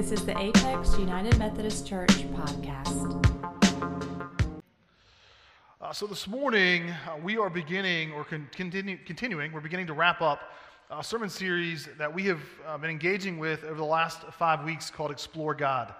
This 0.00 0.12
is 0.12 0.24
the 0.24 0.38
Apex 0.40 0.96
United 0.96 1.38
Methodist 1.38 1.86
Church 1.86 2.08
podcast. 2.08 3.22
Uh, 5.78 5.92
so 5.92 6.06
this 6.06 6.26
morning, 6.26 6.88
uh, 6.88 7.18
we 7.22 7.36
are 7.36 7.50
beginning, 7.50 8.10
or 8.12 8.24
con- 8.24 8.48
continue, 8.50 8.96
continuing, 9.04 9.52
we're 9.52 9.60
beginning 9.60 9.86
to 9.88 9.92
wrap 9.92 10.22
up 10.22 10.40
a 10.90 11.04
sermon 11.04 11.28
series 11.28 11.86
that 11.98 12.14
we 12.14 12.22
have 12.22 12.40
uh, 12.66 12.78
been 12.78 12.88
engaging 12.88 13.38
with 13.38 13.62
over 13.62 13.74
the 13.74 13.84
last 13.84 14.22
five 14.38 14.64
weeks 14.64 14.88
called 14.90 15.10
Explore 15.10 15.54
God. 15.54 15.92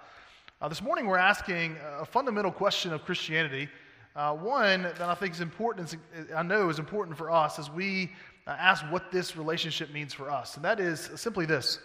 Uh, 0.59 0.67
this 0.67 0.81
morning, 0.81 1.05
we're 1.05 1.19
asking 1.19 1.77
a 1.99 2.03
fundamental 2.03 2.51
question 2.51 2.91
of 2.93 3.05
Christianity, 3.05 3.69
uh, 4.15 4.33
one 4.33 4.81
that 4.81 5.01
I 5.01 5.13
think 5.13 5.35
is 5.35 5.41
important, 5.41 5.95
I 6.35 6.41
know 6.41 6.69
is 6.69 6.79
important 6.79 7.15
for 7.15 7.29
us 7.29 7.59
as 7.59 7.69
we 7.69 8.13
uh, 8.47 8.55
ask 8.57 8.83
what 8.85 9.11
this 9.11 9.37
relationship 9.37 9.93
means 9.93 10.11
for 10.11 10.31
us. 10.31 10.55
And 10.55 10.65
that 10.65 10.79
is 10.79 11.11
simply 11.13 11.45
this 11.45 11.77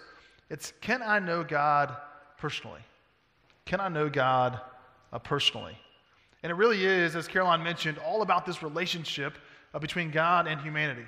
it's 0.48 0.72
can 0.80 1.02
I 1.02 1.18
know 1.18 1.42
God 1.42 1.96
personally? 2.38 2.80
Can 3.64 3.80
I 3.80 3.88
know 3.88 4.08
God 4.08 4.60
uh, 5.12 5.18
personally? 5.18 5.76
And 6.42 6.50
it 6.50 6.54
really 6.54 6.84
is, 6.84 7.16
as 7.16 7.26
Caroline 7.26 7.62
mentioned, 7.62 7.98
all 7.98 8.22
about 8.22 8.46
this 8.46 8.62
relationship 8.62 9.34
uh, 9.74 9.78
between 9.78 10.10
God 10.10 10.46
and 10.46 10.60
humanity. 10.60 11.04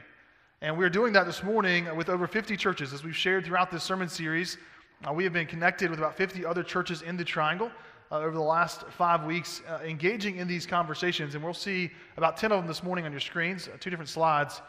And 0.61 0.77
we're 0.77 0.91
doing 0.91 1.13
that 1.13 1.25
this 1.25 1.43
morning 1.45 1.95
with 1.97 2.09
over 2.09 2.27
50 2.27 2.57
churches. 2.57 2.93
As 2.93 3.05
we've 3.05 3.17
shared 3.17 3.45
throughout 3.45 3.71
this 3.71 3.85
sermon 3.85 4.09
series, 4.09 4.59
uh, 5.07 5.13
we 5.13 5.23
have 5.23 5.33
been 5.33 5.47
connected 5.47 5.91
with 5.91 6.01
about 6.01 6.17
50 6.17 6.45
other 6.45 6.65
churches 6.65 7.03
in 7.03 7.17
the 7.17 7.25
Triangle 7.25 7.71
uh, 8.11 8.19
over 8.19 8.33
the 8.33 8.41
last 8.41 8.83
five 8.89 9.25
weeks, 9.25 9.63
uh, 9.69 9.79
engaging 9.85 10.39
in 10.39 10.49
these 10.49 10.67
conversations. 10.67 11.37
And 11.37 11.45
we'll 11.45 11.55
see 11.55 11.91
about 12.17 12.37
10 12.37 12.51
of 12.51 12.59
them 12.59 12.67
this 12.67 12.83
morning 12.83 13.05
on 13.05 13.13
your 13.13 13.21
screens, 13.21 13.69
uh, 13.69 13.77
two 13.79 13.91
different 13.91 14.09
slides. 14.09 14.61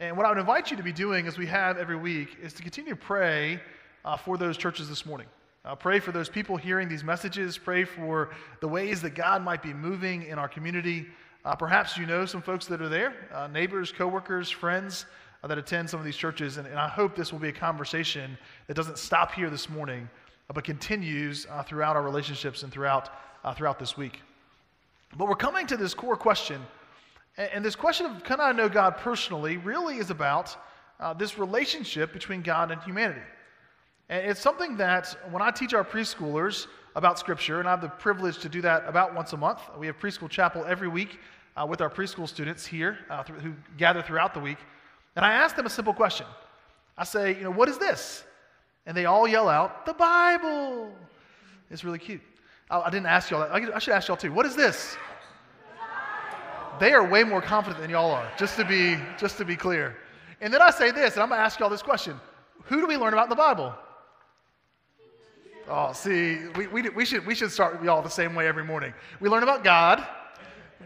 And 0.00 0.16
what 0.16 0.24
I 0.24 0.30
would 0.30 0.38
invite 0.38 0.70
you 0.70 0.76
to 0.76 0.82
be 0.82 0.92
doing, 0.92 1.26
as 1.26 1.36
we 1.36 1.46
have 1.46 1.76
every 1.76 1.96
week, 1.96 2.38
is 2.42 2.54
to 2.54 2.62
continue 2.62 2.90
to 2.92 2.96
pray 2.96 3.60
uh, 4.04 4.16
for 4.16 4.38
those 4.38 4.56
churches 4.56 4.88
this 4.88 5.04
morning. 5.04 5.26
Uh, 5.64 5.74
pray 5.74 5.98
for 5.98 6.12
those 6.12 6.28
people 6.28 6.58
hearing 6.58 6.90
these 6.90 7.02
messages. 7.02 7.56
Pray 7.56 7.84
for 7.84 8.30
the 8.60 8.68
ways 8.68 9.00
that 9.00 9.14
God 9.14 9.42
might 9.42 9.62
be 9.62 9.72
moving 9.72 10.24
in 10.24 10.38
our 10.38 10.48
community. 10.48 11.06
Uh, 11.42 11.54
perhaps 11.54 11.96
you 11.96 12.04
know 12.04 12.26
some 12.26 12.42
folks 12.42 12.66
that 12.66 12.82
are 12.82 12.88
there, 12.90 13.14
uh, 13.32 13.46
neighbors, 13.46 13.90
coworkers, 13.90 14.50
friends 14.50 15.06
uh, 15.42 15.46
that 15.46 15.56
attend 15.56 15.88
some 15.88 15.98
of 15.98 16.04
these 16.04 16.16
churches. 16.16 16.58
And, 16.58 16.66
and, 16.66 16.78
I 16.78 16.88
hope 16.88 17.16
this 17.16 17.32
will 17.32 17.38
be 17.38 17.48
a 17.48 17.52
conversation 17.52 18.36
that 18.66 18.74
doesn't 18.74 18.98
stop 18.98 19.32
here 19.32 19.48
this 19.48 19.70
morning, 19.70 20.06
uh, 20.50 20.52
but 20.52 20.64
continues 20.64 21.46
uh, 21.50 21.62
throughout 21.62 21.96
our 21.96 22.02
relationships 22.02 22.62
and 22.62 22.70
throughout, 22.70 23.08
throughout 23.56 23.78
this 23.78 23.96
week. 23.96 24.20
But 25.16 25.28
we're 25.28 25.34
coming 25.34 25.66
to 25.68 25.78
this 25.78 25.94
core 25.94 26.16
question. 26.16 26.60
And, 27.38 27.50
and 27.54 27.64
this 27.64 27.74
question 27.74 28.04
of 28.04 28.22
can 28.22 28.38
I 28.38 28.52
know 28.52 28.68
God 28.68 28.98
personally 28.98 29.56
really 29.56 29.96
is 29.96 30.10
about 30.10 30.56
this 31.18 31.38
relationship 31.38 32.12
between 32.12 32.42
God 32.42 32.70
and 32.70 32.82
humanity. 32.82 33.20
And 34.08 34.30
it's 34.30 34.40
something 34.40 34.76
that 34.76 35.16
when 35.30 35.42
I 35.42 35.50
teach 35.50 35.74
our 35.74 35.84
preschoolers 35.84 36.66
about 36.94 37.18
Scripture, 37.18 37.60
and 37.60 37.68
I 37.68 37.72
have 37.72 37.80
the 37.80 37.88
privilege 37.88 38.38
to 38.38 38.48
do 38.48 38.60
that 38.62 38.84
about 38.86 39.14
once 39.14 39.32
a 39.32 39.36
month, 39.36 39.60
we 39.78 39.86
have 39.86 39.98
preschool 39.98 40.28
chapel 40.28 40.64
every 40.66 40.88
week 40.88 41.18
uh, 41.56 41.66
with 41.68 41.80
our 41.80 41.90
preschool 41.90 42.28
students 42.28 42.66
here 42.66 42.98
uh, 43.10 43.22
th- 43.22 43.40
who 43.40 43.52
gather 43.76 44.02
throughout 44.02 44.34
the 44.34 44.40
week. 44.40 44.58
And 45.16 45.24
I 45.24 45.32
ask 45.32 45.56
them 45.56 45.66
a 45.66 45.70
simple 45.70 45.94
question. 45.94 46.26
I 46.96 47.04
say, 47.04 47.34
you 47.36 47.42
know, 47.42 47.50
what 47.50 47.68
is 47.68 47.78
this? 47.78 48.24
And 48.86 48.96
they 48.96 49.06
all 49.06 49.26
yell 49.26 49.48
out, 49.48 49.86
the 49.86 49.94
Bible. 49.94 50.92
It's 51.70 51.84
really 51.84 51.98
cute. 51.98 52.20
I, 52.70 52.80
I 52.80 52.90
didn't 52.90 53.06
ask 53.06 53.30
y'all 53.30 53.40
that. 53.40 53.50
I, 53.50 53.76
I 53.76 53.78
should 53.78 53.94
ask 53.94 54.08
y'all 54.08 54.16
too. 54.16 54.32
What 54.32 54.46
is 54.46 54.54
this? 54.54 54.96
They 56.80 56.92
are 56.92 57.08
way 57.08 57.22
more 57.22 57.40
confident 57.40 57.80
than 57.80 57.90
y'all 57.90 58.10
are, 58.10 58.28
just 58.36 58.56
to 58.56 58.64
be, 58.64 58.98
just 59.16 59.38
to 59.38 59.44
be 59.44 59.54
clear. 59.54 59.96
And 60.40 60.52
then 60.52 60.60
I 60.60 60.70
say 60.70 60.90
this, 60.90 61.14
and 61.14 61.22
I'm 61.22 61.28
going 61.28 61.38
to 61.38 61.44
ask 61.44 61.60
y'all 61.60 61.70
this 61.70 61.82
question 61.82 62.20
Who 62.64 62.80
do 62.80 62.86
we 62.86 62.96
learn 62.96 63.12
about 63.12 63.24
in 63.24 63.30
the 63.30 63.36
Bible? 63.36 63.74
Oh, 65.68 65.92
see, 65.92 66.40
we, 66.56 66.66
we, 66.66 66.88
we, 66.90 67.04
should, 67.04 67.24
we 67.26 67.34
should 67.34 67.50
start 67.50 67.74
with 67.74 67.84
y'all 67.84 68.02
the 68.02 68.10
same 68.10 68.34
way 68.34 68.46
every 68.46 68.64
morning. 68.64 68.92
We 69.20 69.28
learn 69.28 69.42
about 69.42 69.64
God, 69.64 70.06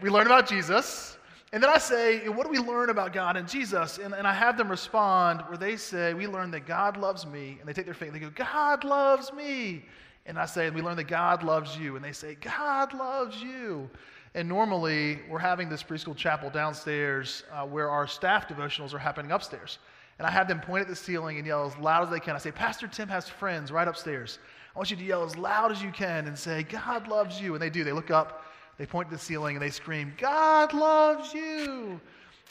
we 0.01 0.09
learn 0.09 0.25
about 0.25 0.47
Jesus, 0.47 1.17
and 1.51 1.63
then 1.63 1.69
I 1.69 1.79
say, 1.79 2.29
What 2.29 2.45
do 2.45 2.51
we 2.51 2.59
learn 2.59 2.89
about 2.89 3.11
God 3.11 3.35
and 3.35 3.47
Jesus? 3.47 3.97
And, 3.97 4.13
and 4.13 4.27
I 4.27 4.33
have 4.33 4.57
them 4.57 4.69
respond 4.69 5.41
where 5.47 5.57
they 5.57 5.75
say, 5.75 6.13
We 6.13 6.27
learn 6.27 6.51
that 6.51 6.67
God 6.67 6.95
loves 6.95 7.25
me. 7.25 7.57
And 7.59 7.67
they 7.67 7.73
take 7.73 7.85
their 7.85 7.93
faith 7.93 8.09
and 8.09 8.15
they 8.15 8.19
go, 8.19 8.29
God 8.29 8.83
loves 8.83 9.33
me. 9.33 9.85
And 10.25 10.37
I 10.37 10.45
say, 10.45 10.69
We 10.69 10.81
learn 10.81 10.97
that 10.97 11.07
God 11.07 11.43
loves 11.43 11.77
you. 11.77 11.95
And 11.95 12.05
they 12.05 12.11
say, 12.11 12.35
God 12.35 12.93
loves 12.93 13.41
you. 13.41 13.89
And 14.35 14.47
normally, 14.47 15.19
we're 15.27 15.39
having 15.39 15.69
this 15.69 15.81
preschool 15.81 16.15
chapel 16.15 16.51
downstairs 16.51 17.43
uh, 17.51 17.65
where 17.65 17.89
our 17.89 18.05
staff 18.05 18.47
devotionals 18.47 18.93
are 18.93 18.99
happening 18.99 19.31
upstairs. 19.31 19.79
And 20.19 20.27
I 20.27 20.31
have 20.31 20.47
them 20.47 20.59
point 20.59 20.81
at 20.83 20.87
the 20.87 20.95
ceiling 20.95 21.37
and 21.37 21.47
yell 21.47 21.65
as 21.65 21.75
loud 21.77 22.03
as 22.03 22.09
they 22.11 22.19
can. 22.19 22.35
I 22.35 22.39
say, 22.39 22.51
Pastor 22.51 22.87
Tim 22.87 23.07
has 23.07 23.27
friends 23.27 23.71
right 23.71 23.87
upstairs. 23.87 24.37
I 24.79 24.81
want 24.81 24.91
you 24.91 24.95
to 24.95 25.03
yell 25.03 25.25
as 25.25 25.35
loud 25.35 25.73
as 25.73 25.83
you 25.83 25.91
can 25.91 26.25
and 26.25 26.39
say, 26.39 26.63
God 26.63 27.09
loves 27.09 27.41
you. 27.41 27.53
And 27.53 27.61
they 27.61 27.69
do. 27.69 27.83
They 27.83 27.91
look 27.91 28.11
up, 28.11 28.45
they 28.77 28.85
point 28.85 29.09
to 29.09 29.15
the 29.17 29.21
ceiling, 29.21 29.57
and 29.57 29.61
they 29.61 29.71
scream, 29.71 30.13
God 30.17 30.73
loves 30.73 31.33
you. 31.33 31.99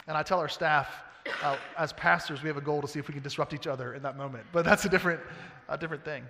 And 0.06 0.15
I 0.15 0.22
tell 0.22 0.38
our 0.38 0.49
staff, 0.50 1.05
uh, 1.43 1.56
as 1.78 1.94
pastors, 1.94 2.43
we 2.43 2.49
have 2.49 2.59
a 2.59 2.61
goal 2.61 2.83
to 2.83 2.87
see 2.87 2.99
if 2.99 3.09
we 3.09 3.15
can 3.15 3.22
disrupt 3.22 3.55
each 3.55 3.67
other 3.67 3.94
in 3.94 4.03
that 4.03 4.19
moment. 4.19 4.44
But 4.53 4.67
that's 4.67 4.84
a 4.84 4.91
different, 4.91 5.22
a 5.71 5.78
different 5.78 6.05
thing. 6.05 6.22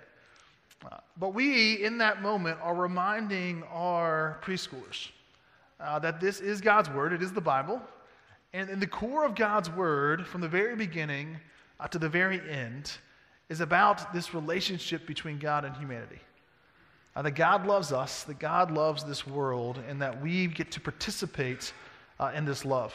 Uh, 0.89 0.99
but 1.17 1.33
we, 1.33 1.83
in 1.83 1.97
that 1.97 2.21
moment, 2.21 2.59
are 2.61 2.75
reminding 2.75 3.63
our 3.63 4.39
preschoolers 4.41 5.09
uh, 5.81 5.99
that 5.99 6.21
this 6.21 6.39
is 6.39 6.61
God's 6.61 6.89
Word, 6.89 7.11
it 7.11 7.21
is 7.21 7.33
the 7.33 7.41
Bible. 7.41 7.81
And 8.53 8.69
in 8.69 8.79
the 8.79 8.87
core 8.87 9.25
of 9.25 9.35
God's 9.35 9.69
Word, 9.69 10.25
from 10.25 10.39
the 10.39 10.47
very 10.47 10.77
beginning 10.77 11.41
uh, 11.77 11.89
to 11.89 11.99
the 11.99 12.07
very 12.07 12.39
end, 12.49 12.89
is 13.49 13.61
about 13.61 14.13
this 14.13 14.33
relationship 14.33 15.05
between 15.07 15.39
God 15.39 15.65
and 15.65 15.75
humanity. 15.75 16.19
Uh, 17.15 17.23
that 17.23 17.31
God 17.31 17.65
loves 17.65 17.91
us, 17.91 18.23
that 18.23 18.39
God 18.39 18.71
loves 18.71 19.03
this 19.03 19.25
world, 19.25 19.79
and 19.89 20.01
that 20.01 20.21
we 20.21 20.47
get 20.47 20.71
to 20.71 20.79
participate 20.79 21.73
uh, 22.19 22.31
in 22.35 22.45
this 22.45 22.63
love. 22.63 22.93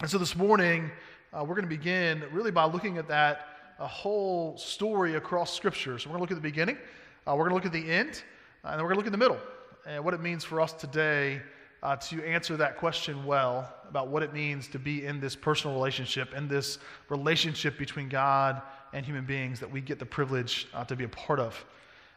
And 0.00 0.10
so 0.10 0.16
this 0.16 0.34
morning, 0.34 0.90
uh, 1.32 1.44
we're 1.44 1.54
going 1.54 1.68
to 1.68 1.76
begin 1.76 2.24
really 2.32 2.50
by 2.50 2.64
looking 2.64 2.96
at 2.96 3.06
that 3.08 3.46
a 3.78 3.86
whole 3.86 4.56
story 4.56 5.14
across 5.14 5.54
Scripture. 5.54 5.98
So 5.98 6.08
we're 6.08 6.16
going 6.16 6.26
to 6.26 6.34
look 6.34 6.38
at 6.38 6.42
the 6.42 6.48
beginning, 6.48 6.78
uh, 7.26 7.36
we're 7.36 7.48
going 7.48 7.50
to 7.50 7.54
look 7.54 7.66
at 7.66 7.72
the 7.72 7.90
end, 7.90 8.22
uh, 8.64 8.68
and 8.68 8.78
then 8.78 8.84
we're 8.84 8.94
going 8.94 8.94
to 8.94 8.98
look 8.98 9.06
in 9.06 9.12
the 9.12 9.18
middle 9.18 9.38
and 9.86 10.04
what 10.04 10.14
it 10.14 10.20
means 10.20 10.42
for 10.42 10.60
us 10.60 10.72
today 10.72 11.40
uh, 11.82 11.96
to 11.96 12.22
answer 12.24 12.56
that 12.56 12.76
question 12.76 13.24
well 13.24 13.72
about 13.88 14.08
what 14.08 14.22
it 14.22 14.32
means 14.32 14.68
to 14.68 14.78
be 14.78 15.06
in 15.06 15.20
this 15.20 15.36
personal 15.36 15.76
relationship, 15.76 16.34
in 16.34 16.48
this 16.48 16.78
relationship 17.08 17.78
between 17.78 18.08
God 18.08 18.62
and 18.92 19.04
human 19.04 19.24
beings 19.24 19.60
that 19.60 19.70
we 19.70 19.80
get 19.80 19.98
the 19.98 20.06
privilege 20.06 20.68
uh, 20.74 20.84
to 20.84 20.96
be 20.96 21.04
a 21.04 21.08
part 21.08 21.40
of. 21.40 21.64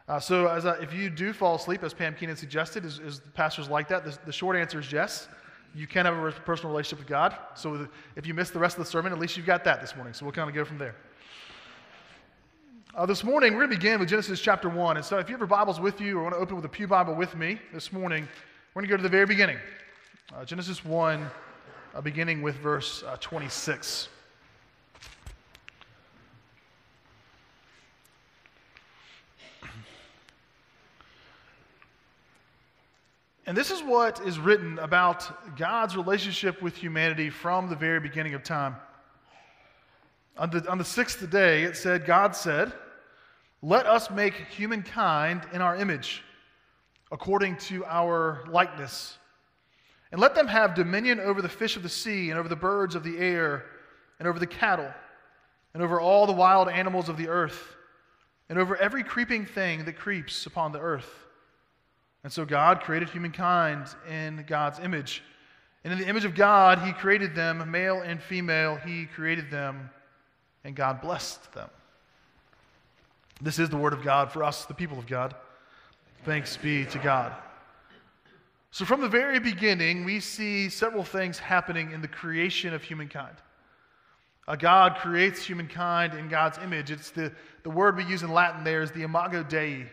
Uh, 0.08 0.18
so, 0.18 0.46
as, 0.48 0.66
uh, 0.66 0.76
if 0.80 0.92
you 0.92 1.08
do 1.08 1.32
fall 1.32 1.54
asleep, 1.54 1.82
as 1.84 1.94
Pam 1.94 2.14
Keenan 2.14 2.36
suggested, 2.36 2.84
is, 2.84 2.98
is 2.98 3.20
pastors 3.34 3.68
like 3.68 3.88
that? 3.88 4.04
The, 4.04 4.18
the, 4.26 4.32
short 4.32 4.56
answer 4.56 4.80
is 4.80 4.90
yes. 4.90 5.28
You 5.74 5.86
can 5.86 6.06
have 6.06 6.16
a 6.16 6.32
personal 6.32 6.72
relationship 6.72 6.98
with 6.98 7.08
God. 7.08 7.36
So, 7.54 7.88
if 8.16 8.26
you 8.26 8.34
miss 8.34 8.50
the 8.50 8.58
rest 8.58 8.76
of 8.78 8.84
the 8.84 8.90
sermon, 8.90 9.12
at 9.12 9.18
least 9.18 9.36
you've 9.36 9.46
got 9.46 9.64
that 9.64 9.80
this 9.80 9.94
morning. 9.94 10.12
So, 10.12 10.24
we'll 10.24 10.32
kind 10.32 10.48
of 10.48 10.54
go 10.54 10.64
from 10.64 10.78
there. 10.78 10.96
Uh, 12.94 13.06
this 13.06 13.24
morning, 13.24 13.54
we're 13.54 13.60
going 13.60 13.70
to 13.70 13.76
begin 13.76 14.00
with 14.00 14.08
Genesis 14.08 14.40
chapter 14.40 14.68
1. 14.68 14.96
And 14.96 15.06
so, 15.06 15.18
if 15.18 15.28
you 15.28 15.34
have 15.34 15.40
your 15.40 15.46
Bibles 15.46 15.80
with 15.80 16.00
you 16.00 16.18
or 16.18 16.24
want 16.24 16.34
to 16.34 16.40
open 16.40 16.56
with 16.56 16.64
a 16.64 16.68
Pew 16.68 16.88
Bible 16.88 17.14
with 17.14 17.36
me 17.36 17.58
this 17.72 17.92
morning, 17.92 18.28
we're 18.74 18.82
going 18.82 18.88
to 18.88 18.92
go 18.92 18.96
to 18.96 19.02
the 19.02 19.08
very 19.08 19.24
beginning. 19.24 19.56
Uh, 20.34 20.44
Genesis 20.44 20.84
1, 20.84 21.26
uh, 21.94 22.00
beginning 22.00 22.42
with 22.42 22.56
verse 22.56 23.02
uh, 23.04 23.16
26. 23.20 24.08
And 33.46 33.56
this 33.56 33.72
is 33.72 33.82
what 33.82 34.20
is 34.24 34.38
written 34.38 34.78
about 34.78 35.56
God's 35.56 35.96
relationship 35.96 36.62
with 36.62 36.76
humanity 36.76 37.28
from 37.28 37.68
the 37.68 37.74
very 37.74 37.98
beginning 37.98 38.34
of 38.34 38.44
time. 38.44 38.76
On 40.38 40.48
the, 40.48 40.68
on 40.70 40.78
the 40.78 40.84
sixth 40.84 41.28
day, 41.28 41.64
it 41.64 41.76
said, 41.76 42.06
God 42.06 42.36
said, 42.36 42.72
Let 43.60 43.86
us 43.86 44.10
make 44.10 44.34
humankind 44.34 45.42
in 45.52 45.60
our 45.60 45.76
image, 45.76 46.22
according 47.10 47.56
to 47.58 47.84
our 47.84 48.44
likeness. 48.48 49.18
And 50.12 50.20
let 50.20 50.34
them 50.34 50.46
have 50.46 50.74
dominion 50.74 51.18
over 51.18 51.42
the 51.42 51.48
fish 51.48 51.76
of 51.76 51.82
the 51.82 51.88
sea, 51.88 52.30
and 52.30 52.38
over 52.38 52.48
the 52.48 52.56
birds 52.56 52.94
of 52.94 53.02
the 53.02 53.18
air, 53.18 53.64
and 54.20 54.28
over 54.28 54.38
the 54.38 54.46
cattle, 54.46 54.92
and 55.74 55.82
over 55.82 56.00
all 56.00 56.26
the 56.26 56.32
wild 56.32 56.68
animals 56.68 57.08
of 57.08 57.16
the 57.16 57.28
earth, 57.28 57.74
and 58.48 58.58
over 58.58 58.76
every 58.76 59.02
creeping 59.02 59.46
thing 59.46 59.84
that 59.86 59.98
creeps 59.98 60.46
upon 60.46 60.70
the 60.70 60.80
earth. 60.80 61.10
And 62.24 62.32
so 62.32 62.44
God 62.44 62.80
created 62.80 63.10
humankind 63.10 63.86
in 64.08 64.44
God's 64.46 64.78
image. 64.78 65.22
And 65.84 65.92
in 65.92 65.98
the 65.98 66.06
image 66.06 66.24
of 66.24 66.34
God, 66.34 66.78
He 66.78 66.92
created 66.92 67.34
them, 67.34 67.68
male 67.70 68.00
and 68.00 68.22
female, 68.22 68.76
He 68.76 69.06
created 69.06 69.50
them, 69.50 69.90
and 70.64 70.76
God 70.76 71.00
blessed 71.00 71.52
them. 71.52 71.68
This 73.40 73.58
is 73.58 73.68
the 73.68 73.76
word 73.76 73.92
of 73.92 74.02
God 74.02 74.30
for 74.30 74.44
us, 74.44 74.64
the 74.66 74.74
people 74.74 74.98
of 74.98 75.06
God. 75.06 75.34
Thanks 76.24 76.56
be 76.56 76.84
to 76.86 76.98
God. 76.98 77.32
So, 78.70 78.84
from 78.84 79.00
the 79.00 79.08
very 79.08 79.40
beginning, 79.40 80.04
we 80.04 80.20
see 80.20 80.68
several 80.68 81.02
things 81.02 81.38
happening 81.38 81.90
in 81.90 82.00
the 82.00 82.08
creation 82.08 82.72
of 82.72 82.82
humankind. 82.82 83.36
Uh, 84.46 84.56
God 84.56 84.96
creates 84.96 85.44
humankind 85.44 86.14
in 86.14 86.28
God's 86.28 86.58
image. 86.58 86.90
It's 86.90 87.10
the, 87.10 87.32
the 87.64 87.70
word 87.70 87.96
we 87.96 88.04
use 88.04 88.22
in 88.22 88.32
Latin 88.32 88.64
there 88.64 88.82
is 88.82 88.90
the 88.92 89.02
imago 89.02 89.42
Dei, 89.42 89.86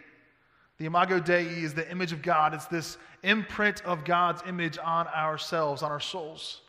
The 0.79 0.85
Imago 0.85 1.19
Dei 1.19 1.43
is 1.43 1.73
the 1.73 1.89
image 1.91 2.13
of 2.13 2.21
God. 2.21 2.53
It's 2.53 2.65
this 2.65 2.97
imprint 3.23 3.83
of 3.83 4.05
God's 4.05 4.41
image 4.47 4.77
on 4.81 5.07
ourselves, 5.07 5.83
on 5.83 5.91
our 5.91 5.99
souls, 5.99 6.61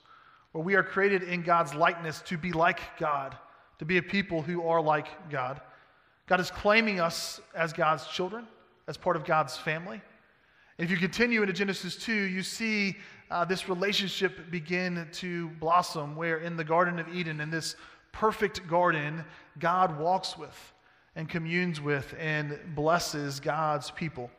where 0.50 0.64
we 0.64 0.74
are 0.74 0.82
created 0.82 1.22
in 1.22 1.42
God's 1.42 1.74
likeness 1.74 2.20
to 2.22 2.36
be 2.36 2.50
like 2.50 2.80
God, 2.98 3.36
to 3.78 3.84
be 3.84 3.98
a 3.98 4.02
people 4.02 4.42
who 4.42 4.66
are 4.66 4.82
like 4.82 5.06
God. 5.30 5.60
God 6.26 6.40
is 6.40 6.50
claiming 6.50 6.98
us 6.98 7.40
as 7.54 7.72
God's 7.72 8.04
children, 8.08 8.48
as 8.88 8.96
part 8.96 9.14
of 9.14 9.24
God's 9.24 9.56
family. 9.56 10.00
And 10.78 10.84
if 10.84 10.90
you 10.90 10.96
continue 10.96 11.42
into 11.42 11.52
Genesis 11.52 11.94
2, 11.94 12.12
you 12.12 12.42
see 12.42 12.96
uh, 13.30 13.44
this 13.44 13.68
relationship 13.68 14.50
begin 14.50 15.06
to 15.12 15.50
blossom, 15.60 16.16
where 16.16 16.38
in 16.38 16.56
the 16.56 16.64
Garden 16.64 16.98
of 16.98 17.08
Eden, 17.14 17.40
in 17.40 17.48
this 17.48 17.76
perfect 18.10 18.66
garden, 18.66 19.24
God 19.60 20.00
walks 20.00 20.36
with 20.36 20.72
and 21.16 21.28
communes 21.28 21.80
with 21.80 22.14
and 22.18 22.58
blesses 22.74 23.40
God's 23.40 23.90
people. 23.90 24.30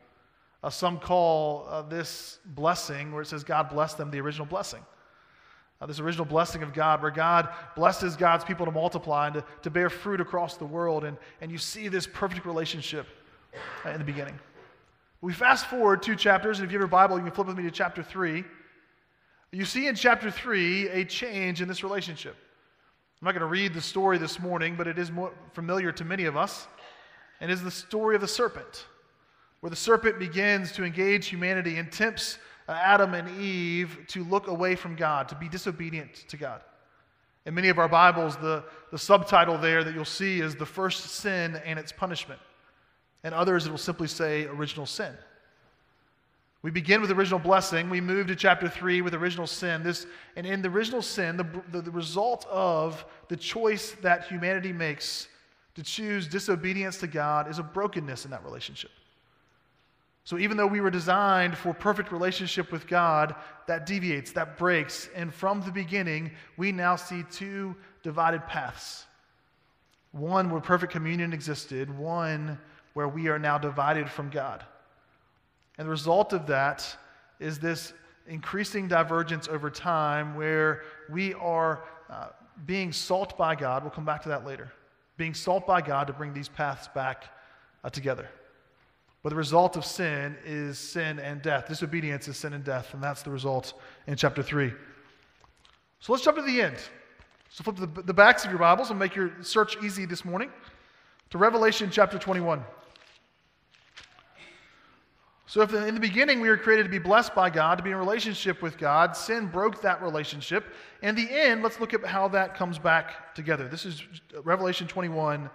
Uh, 0.62 0.70
some 0.70 0.98
call 0.98 1.66
uh, 1.68 1.82
this 1.82 2.38
blessing, 2.44 3.12
where 3.12 3.22
it 3.22 3.26
says 3.26 3.44
God 3.44 3.68
blessed 3.68 3.98
them, 3.98 4.10
the 4.10 4.20
original 4.20 4.46
blessing. 4.46 4.80
Uh, 5.80 5.86
this 5.86 5.98
original 5.98 6.24
blessing 6.24 6.62
of 6.62 6.72
God, 6.72 7.02
where 7.02 7.10
God 7.10 7.48
blesses 7.74 8.14
God's 8.14 8.44
people 8.44 8.64
to 8.66 8.72
multiply 8.72 9.26
and 9.26 9.34
to, 9.34 9.44
to 9.62 9.70
bear 9.70 9.90
fruit 9.90 10.20
across 10.20 10.56
the 10.56 10.64
world. 10.64 11.04
And, 11.04 11.16
and 11.40 11.50
you 11.50 11.58
see 11.58 11.88
this 11.88 12.06
perfect 12.06 12.46
relationship 12.46 13.06
uh, 13.84 13.90
in 13.90 13.98
the 13.98 14.04
beginning. 14.04 14.38
We 15.20 15.32
fast 15.32 15.66
forward 15.66 16.02
two 16.02 16.14
chapters, 16.14 16.58
and 16.58 16.66
if 16.66 16.72
you 16.72 16.78
have 16.78 16.82
your 16.82 16.88
Bible, 16.88 17.16
you 17.16 17.24
can 17.24 17.32
flip 17.32 17.48
with 17.48 17.56
me 17.56 17.64
to 17.64 17.70
chapter 17.70 18.02
3. 18.02 18.44
You 19.50 19.64
see 19.64 19.86
in 19.86 19.94
chapter 19.94 20.30
3 20.30 20.88
a 20.88 21.04
change 21.04 21.60
in 21.60 21.68
this 21.68 21.82
relationship. 21.82 22.36
I'm 23.22 23.26
not 23.26 23.34
going 23.34 23.42
to 23.42 23.46
read 23.46 23.72
the 23.72 23.80
story 23.80 24.18
this 24.18 24.40
morning, 24.40 24.74
but 24.74 24.88
it 24.88 24.98
is 24.98 25.12
more 25.12 25.32
familiar 25.52 25.92
to 25.92 26.04
many 26.04 26.24
of 26.24 26.36
us. 26.36 26.66
And 27.40 27.52
is 27.52 27.62
the 27.62 27.70
story 27.70 28.16
of 28.16 28.20
the 28.20 28.26
serpent, 28.26 28.86
where 29.60 29.70
the 29.70 29.76
serpent 29.76 30.18
begins 30.18 30.72
to 30.72 30.82
engage 30.82 31.28
humanity 31.28 31.76
and 31.76 31.92
tempts 31.92 32.38
uh, 32.68 32.72
Adam 32.72 33.14
and 33.14 33.28
Eve 33.40 33.96
to 34.08 34.24
look 34.24 34.48
away 34.48 34.74
from 34.74 34.96
God, 34.96 35.28
to 35.28 35.36
be 35.36 35.48
disobedient 35.48 36.24
to 36.30 36.36
God. 36.36 36.62
In 37.46 37.54
many 37.54 37.68
of 37.68 37.78
our 37.78 37.88
Bibles, 37.88 38.36
the, 38.38 38.64
the 38.90 38.98
subtitle 38.98 39.56
there 39.56 39.84
that 39.84 39.94
you'll 39.94 40.04
see 40.04 40.40
is 40.40 40.56
The 40.56 40.66
First 40.66 41.04
Sin 41.04 41.54
and 41.64 41.78
Its 41.78 41.92
Punishment. 41.92 42.40
And 43.22 43.32
others, 43.36 43.66
it 43.66 43.70
will 43.70 43.78
simply 43.78 44.08
say 44.08 44.46
Original 44.46 44.84
Sin. 44.84 45.14
We 46.62 46.70
begin 46.70 47.00
with 47.00 47.10
original 47.10 47.40
blessing. 47.40 47.90
We 47.90 48.00
move 48.00 48.28
to 48.28 48.36
chapter 48.36 48.68
3 48.68 49.02
with 49.02 49.14
original 49.14 49.48
sin. 49.48 49.82
This, 49.82 50.06
and 50.36 50.46
in 50.46 50.62
the 50.62 50.68
original 50.68 51.02
sin, 51.02 51.36
the, 51.36 51.46
the, 51.72 51.82
the, 51.82 51.90
result 51.90 52.46
of 52.48 53.04
the 53.28 53.36
choice 53.36 53.96
that 54.02 54.28
humanity 54.28 54.72
makes 54.72 55.26
to 55.74 55.82
choose 55.82 56.28
disobedience 56.28 56.98
to 56.98 57.08
God 57.08 57.50
is 57.50 57.58
a 57.58 57.64
brokenness 57.64 58.24
in 58.24 58.30
that 58.30 58.44
relationship. 58.44 58.92
So 60.24 60.38
even 60.38 60.56
though 60.56 60.68
we 60.68 60.80
were 60.80 60.90
designed 60.90 61.58
for 61.58 61.74
perfect 61.74 62.12
relationship 62.12 62.70
with 62.70 62.86
God, 62.86 63.34
that 63.66 63.86
deviates, 63.86 64.30
that 64.32 64.56
breaks. 64.56 65.08
And 65.16 65.34
from 65.34 65.62
the 65.62 65.72
beginning, 65.72 66.30
we 66.56 66.70
now 66.70 66.94
see 66.94 67.24
two 67.30 67.74
divided 68.02 68.46
paths 68.46 69.06
one 70.12 70.50
where 70.50 70.60
perfect 70.60 70.92
communion 70.92 71.32
existed, 71.32 71.88
one 71.98 72.58
where 72.92 73.08
we 73.08 73.28
are 73.28 73.38
now 73.38 73.56
divided 73.56 74.10
from 74.10 74.28
God. 74.28 74.62
And 75.82 75.88
the 75.88 75.90
result 75.90 76.32
of 76.32 76.46
that 76.46 76.96
is 77.40 77.58
this 77.58 77.92
increasing 78.28 78.86
divergence 78.86 79.48
over 79.48 79.68
time 79.68 80.36
where 80.36 80.82
we 81.10 81.34
are 81.34 81.82
uh, 82.08 82.28
being 82.66 82.92
sought 82.92 83.36
by 83.36 83.56
God. 83.56 83.82
We'll 83.82 83.90
come 83.90 84.04
back 84.04 84.22
to 84.22 84.28
that 84.28 84.46
later. 84.46 84.70
Being 85.16 85.34
sought 85.34 85.66
by 85.66 85.82
God 85.82 86.06
to 86.06 86.12
bring 86.12 86.32
these 86.32 86.48
paths 86.48 86.86
back 86.86 87.24
uh, 87.82 87.90
together. 87.90 88.28
But 89.24 89.30
the 89.30 89.34
result 89.34 89.76
of 89.76 89.84
sin 89.84 90.36
is 90.46 90.78
sin 90.78 91.18
and 91.18 91.42
death. 91.42 91.66
Disobedience 91.66 92.28
is 92.28 92.36
sin 92.36 92.52
and 92.52 92.62
death, 92.62 92.94
and 92.94 93.02
that's 93.02 93.22
the 93.24 93.32
result 93.32 93.74
in 94.06 94.14
chapter 94.14 94.40
3. 94.40 94.72
So 95.98 96.12
let's 96.12 96.24
jump 96.24 96.36
to 96.36 96.44
the 96.44 96.62
end. 96.62 96.76
So 97.50 97.64
flip 97.64 97.74
the, 97.74 98.02
the 98.02 98.14
backs 98.14 98.44
of 98.44 98.52
your 98.52 98.60
Bibles 98.60 98.90
and 98.90 99.00
make 99.00 99.16
your 99.16 99.32
search 99.40 99.82
easy 99.82 100.04
this 100.04 100.24
morning 100.24 100.52
to 101.30 101.38
Revelation 101.38 101.90
chapter 101.90 102.20
21. 102.20 102.62
So, 105.52 105.60
if 105.60 105.74
in 105.74 105.92
the 105.92 106.00
beginning 106.00 106.40
we 106.40 106.48
were 106.48 106.56
created 106.56 106.84
to 106.84 106.88
be 106.88 106.98
blessed 106.98 107.34
by 107.34 107.50
God, 107.50 107.76
to 107.76 107.84
be 107.84 107.90
in 107.90 107.96
relationship 107.98 108.62
with 108.62 108.78
God, 108.78 109.14
sin 109.14 109.48
broke 109.48 109.82
that 109.82 110.00
relationship. 110.00 110.64
In 111.02 111.14
the 111.14 111.30
end, 111.30 111.62
let's 111.62 111.78
look 111.78 111.92
at 111.92 112.02
how 112.06 112.26
that 112.28 112.54
comes 112.54 112.78
back 112.78 113.34
together. 113.34 113.68
This 113.68 113.84
is 113.84 114.02
Revelation 114.44 114.86
21, 114.86 115.50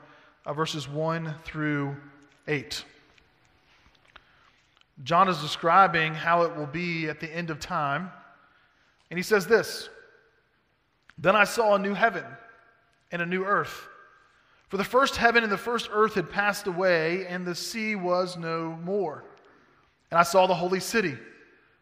uh, 0.45 0.53
verses 0.53 0.87
1 0.87 1.33
through 1.43 1.97
8. 2.47 2.85
John 5.03 5.29
is 5.29 5.41
describing 5.41 6.13
how 6.13 6.43
it 6.43 6.55
will 6.55 6.67
be 6.67 7.09
at 7.09 7.19
the 7.19 7.35
end 7.35 7.49
of 7.49 7.59
time. 7.59 8.11
And 9.09 9.17
he 9.17 9.23
says 9.23 9.47
this 9.47 9.89
Then 11.17 11.35
I 11.35 11.43
saw 11.43 11.73
a 11.73 11.79
new 11.79 11.95
heaven 11.95 12.25
and 13.11 13.23
a 13.23 13.25
new 13.25 13.43
earth. 13.43 13.87
For 14.67 14.77
the 14.77 14.83
first 14.83 15.15
heaven 15.15 15.41
and 15.41 15.51
the 15.51 15.57
first 15.57 15.89
earth 15.91 16.13
had 16.13 16.29
passed 16.29 16.67
away, 16.67 17.25
and 17.25 17.47
the 17.47 17.55
sea 17.55 17.95
was 17.95 18.37
no 18.37 18.77
more. 18.83 19.23
And 20.11 20.19
I 20.19 20.23
saw 20.23 20.47
the 20.47 20.55
holy 20.55 20.79
city, 20.79 21.17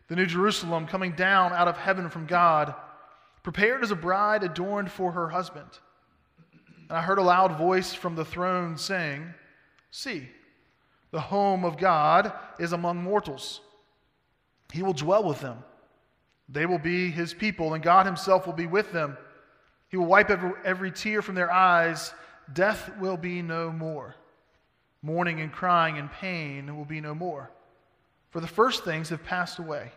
the 0.07 0.15
new 0.15 0.25
Jerusalem, 0.25 0.87
coming 0.87 1.11
down 1.11 1.53
out 1.53 1.67
of 1.67 1.77
heaven 1.77 2.09
from 2.09 2.25
God, 2.25 2.73
prepared 3.43 3.83
as 3.83 3.91
a 3.91 3.95
bride 3.95 4.43
adorned 4.43 4.91
for 4.91 5.11
her 5.11 5.29
husband. 5.29 5.69
And 6.89 6.97
I 6.97 7.01
heard 7.01 7.19
a 7.19 7.23
loud 7.23 7.57
voice 7.57 7.93
from 7.93 8.15
the 8.15 8.25
throne 8.25 8.77
saying, 8.77 9.33
See, 9.91 10.27
the 11.11 11.21
home 11.21 11.63
of 11.63 11.77
God 11.77 12.33
is 12.59 12.73
among 12.73 12.97
mortals. 12.97 13.61
He 14.73 14.81
will 14.81 14.93
dwell 14.93 15.23
with 15.23 15.39
them. 15.39 15.63
They 16.49 16.65
will 16.65 16.79
be 16.79 17.09
his 17.11 17.33
people, 17.33 17.73
and 17.73 17.83
God 17.83 18.05
himself 18.05 18.45
will 18.45 18.53
be 18.53 18.67
with 18.67 18.91
them. 18.91 19.17
He 19.89 19.97
will 19.97 20.05
wipe 20.05 20.29
every, 20.29 20.51
every 20.63 20.91
tear 20.91 21.21
from 21.21 21.35
their 21.35 21.51
eyes. 21.51 22.13
Death 22.53 22.91
will 22.99 23.17
be 23.17 23.41
no 23.41 23.71
more. 23.71 24.15
Mourning 25.01 25.39
and 25.39 25.51
crying 25.51 25.97
and 25.97 26.11
pain 26.11 26.75
will 26.75 26.85
be 26.85 27.01
no 27.01 27.15
more 27.15 27.51
for 28.35 28.41
the 28.41 28.47
first 28.47 28.83
things 28.83 29.07
have 29.07 29.23
passed 29.23 29.59
away. 29.59 29.89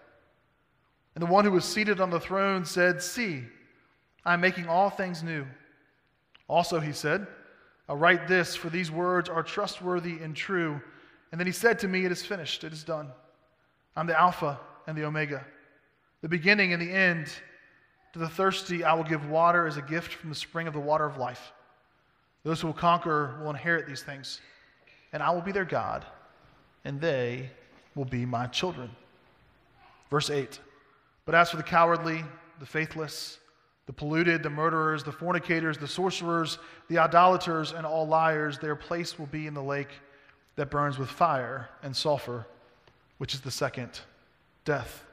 And 1.17 1.23
the 1.23 1.27
one 1.27 1.45
who 1.45 1.51
was 1.51 1.65
seated 1.65 2.01
on 2.01 2.09
the 2.09 2.21
throne 2.21 2.65
said, 2.65 3.03
See, 3.03 3.43
I 4.25 4.35
am 4.35 4.41
making 4.41 4.69
all 4.69 4.91
things 4.91 5.25
new. 5.25 5.45
Also, 6.47 6.79
he 6.79 6.93
said, 6.93 7.27
I'll 7.89 7.97
write 7.97 8.29
this, 8.29 8.55
for 8.55 8.71
these 8.71 8.93
words 8.93 9.29
are 9.29 9.43
trustworthy 9.43 10.19
and 10.23 10.37
true. 10.37 10.81
And 11.33 11.41
then 11.41 11.49
he 11.49 11.53
said 11.53 11.81
to 11.81 11.89
me, 11.89 12.05
It 12.05 12.13
is 12.13 12.25
finished, 12.25 12.63
it 12.63 12.73
is 12.73 12.85
done. 12.85 13.09
I'm 13.97 14.07
the 14.07 14.17
Alpha 14.17 14.61
and 14.87 14.97
the 14.97 15.05
Omega, 15.05 15.45
the 16.23 16.29
beginning 16.29 16.73
and 16.73 16.81
the 16.81 16.93
end. 16.93 17.27
To 18.13 18.21
the 18.21 18.29
thirsty, 18.29 18.85
I 18.85 18.95
will 18.95 19.03
give 19.03 19.29
water 19.29 19.67
as 19.67 19.79
a 19.79 19.83
gift 19.83 20.15
from 20.15 20.31
the 20.31 20.37
spring 20.37 20.69
of 20.69 20.75
the 20.75 20.79
water 20.79 21.07
of 21.07 21.17
life. 21.17 21.51
Those 22.45 22.61
who 22.61 22.69
will 22.69 22.75
conquer 22.75 23.37
will 23.41 23.51
inherit 23.51 23.89
these 23.89 24.05
things, 24.05 24.41
and 25.13 25.25
I 25.25 25.31
will 25.31 25.43
be 25.43 25.51
their 25.51 25.65
God, 25.65 26.07
and 26.85 27.01
they 27.01 27.51
will 27.99 28.05
be 28.05 28.25
my 28.25 28.47
children. 28.47 28.89
Verse 30.09 30.31
8 30.31 30.59
But 31.27 31.35
as 31.35 31.51
for 31.51 31.59
the 31.59 31.63
cowardly, 31.63 32.25
the 32.61 32.67
faithless, 32.67 33.39
the 33.87 33.93
polluted, 33.93 34.43
the 34.43 34.51
murderers, 34.51 35.03
the 35.03 35.13
fornicators, 35.13 35.77
the 35.77 35.89
sorcerers, 35.89 36.59
the 36.89 36.99
idolaters, 36.99 37.73
and 37.73 37.85
all 37.85 38.07
liars, 38.07 38.59
their 38.59 38.77
place 38.77 39.19
will 39.19 39.27
be 39.27 39.47
in 39.47 39.55
the 39.55 39.63
lake 39.63 39.91
that 40.57 40.71
burns 40.71 40.99
with 40.99 41.09
fire 41.09 41.69
and 41.83 41.95
sulfur, 41.95 42.47
which 43.19 43.35
is 43.35 43.41
the 43.41 43.51
second 43.51 44.01
death. 44.65 45.05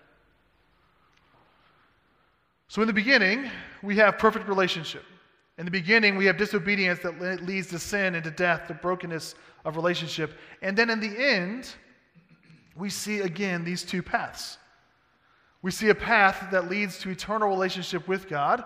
So, 2.67 2.81
in 2.81 2.87
the 2.87 2.93
beginning, 2.93 3.49
we 3.81 3.95
have 3.97 4.17
perfect 4.17 4.47
relationship. 4.47 5.03
In 5.57 5.65
the 5.65 5.71
beginning, 5.71 6.17
we 6.17 6.25
have 6.25 6.37
disobedience 6.37 6.99
that 6.99 7.45
leads 7.45 7.67
to 7.67 7.79
sin 7.79 8.15
and 8.15 8.23
to 8.25 8.31
death, 8.31 8.67
the 8.67 8.73
brokenness 8.73 9.35
of 9.63 9.77
relationship. 9.77 10.33
And 10.61 10.77
then 10.77 10.89
in 10.89 10.99
the 10.99 11.17
end, 11.17 11.69
we 12.75 12.89
see 12.89 13.19
again 13.19 13.63
these 13.63 13.83
two 13.83 14.03
paths. 14.03 14.57
We 15.61 15.71
see 15.71 15.89
a 15.89 15.95
path 15.95 16.49
that 16.51 16.69
leads 16.69 16.99
to 16.99 17.09
eternal 17.09 17.49
relationship 17.49 18.07
with 18.07 18.27
God, 18.27 18.63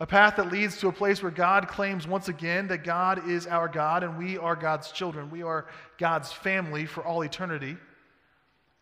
a 0.00 0.06
path 0.06 0.36
that 0.36 0.52
leads 0.52 0.78
to 0.78 0.88
a 0.88 0.92
place 0.92 1.22
where 1.22 1.32
God 1.32 1.68
claims 1.68 2.06
once 2.06 2.28
again 2.28 2.68
that 2.68 2.84
God 2.84 3.28
is 3.28 3.46
our 3.46 3.68
God 3.68 4.02
and 4.02 4.18
we 4.18 4.38
are 4.38 4.54
God's 4.54 4.92
children. 4.92 5.30
We 5.30 5.42
are 5.42 5.66
God's 5.96 6.32
family 6.32 6.86
for 6.86 7.04
all 7.04 7.22
eternity. 7.22 7.76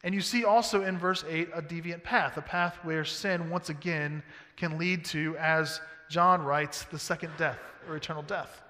And 0.04 0.14
you 0.14 0.20
see 0.20 0.44
also 0.44 0.82
in 0.82 0.98
verse 0.98 1.25
8 1.28 1.50
a 1.54 1.62
deviant 1.62 2.02
path, 2.02 2.36
a 2.36 2.42
path 2.42 2.76
where 2.82 3.04
sin 3.04 3.48
once 3.48 3.70
again 3.70 4.22
can 4.56 4.78
lead 4.78 5.04
to, 5.06 5.36
as 5.38 5.80
John 6.08 6.42
writes, 6.42 6.84
the 6.84 6.98
second 6.98 7.32
death 7.38 7.58
or 7.88 7.96
eternal 7.96 8.22
death. 8.22 8.62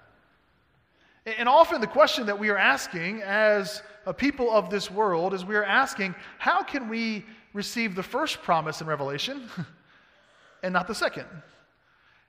And 1.27 1.49
often 1.49 1.81
the 1.81 1.87
question 1.87 2.25
that 2.27 2.39
we 2.39 2.49
are 2.49 2.57
asking 2.57 3.21
as 3.21 3.81
a 4.05 4.13
people 4.13 4.49
of 4.49 4.69
this 4.69 4.89
world 4.89 5.33
is 5.33 5.43
we 5.43 5.57
are 5.57 5.63
asking, 5.65 6.15
how 6.37 6.63
can 6.63 6.87
we 6.87 7.25
receive 7.51 7.95
the 7.95 8.03
first 8.03 8.41
promise 8.41 8.79
in 8.79 8.87
Revelation 8.87 9.49
and 10.63 10.71
not 10.71 10.87
the 10.87 10.95
second? 10.95 11.25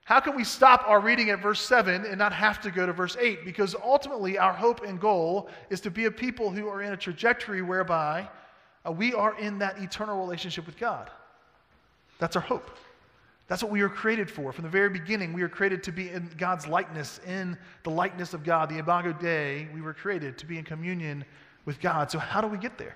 How 0.03 0.19
can 0.19 0.35
we 0.35 0.43
stop 0.43 0.83
our 0.89 1.01
reading 1.01 1.31
at 1.31 1.41
verse 1.41 1.61
7 1.61 2.07
and 2.07 2.19
not 2.19 2.33
have 2.33 2.61
to 2.63 2.73
go 2.73 2.87
to 2.87 2.93
verse 2.93 3.17
8? 3.21 3.45
Because 3.45 3.77
ultimately, 3.85 4.37
our 4.37 4.55
hope 4.55 4.83
and 4.83 4.99
goal 4.99 5.49
is 5.71 5.81
to 5.83 5.91
be 5.93 6.07
a 6.07 6.11
people 6.11 6.51
who 6.51 6.67
are 6.67 6.83
in 6.83 6.93
a 6.93 6.97
trajectory 6.97 7.63
whereby 7.63 8.29
uh, 8.85 8.91
we 8.91 9.15
are 9.15 9.39
in 9.39 9.59
that 9.59 9.79
eternal 9.79 10.19
relationship 10.19 10.67
with 10.67 10.77
God. 10.77 11.09
That's 12.19 12.35
our 12.35 12.43
hope. 12.43 12.69
That's 13.49 13.63
what 13.63 13.73
we 13.73 13.83
were 13.83 13.89
created 13.89 14.31
for. 14.31 14.53
From 14.53 14.63
the 14.65 14.71
very 14.71 14.91
beginning, 14.91 15.33
we 15.33 15.43
were 15.43 15.49
created 15.49 15.83
to 15.85 15.93
be 15.93 16.11
in 16.11 16.31
God's 16.39 16.67
likeness, 16.67 17.21
in 17.27 17.57
the 17.83 17.91
likeness 17.91 18.35
of 18.35 18.45
God. 18.45 18.69
The 18.69 18.79
Imago 18.79 19.13
Dei, 19.13 19.69
we 19.75 19.81
were 19.81 19.95
created 19.95 20.39
to 20.39 20.47
be 20.47 20.59
in 20.59 20.65
communion 20.65 21.25
with 21.65 21.81
God. 21.81 22.11
So, 22.11 22.19
how 22.19 22.41
do 22.41 22.47
we 22.47 22.59
get 22.59 22.79
there? 22.79 22.95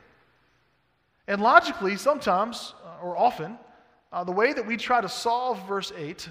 And 1.27 1.41
logically, 1.41 1.97
sometimes, 1.97 2.75
uh, 2.85 3.03
or 3.03 3.17
often, 3.17 3.59
uh, 4.13 4.25
the 4.25 4.33
way 4.33 4.53
that 4.53 4.67
we 4.67 4.77
try 4.77 5.01
to 5.01 5.09
solve 5.09 5.67
verse 5.67 5.93
8 5.97 6.29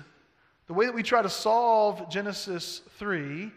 the 0.72 0.78
way 0.78 0.86
that 0.86 0.96
we 0.96 1.04
try 1.04 1.22
to 1.22 1.30
solve 1.30 2.10
Genesis 2.10 2.82
3 2.98 3.52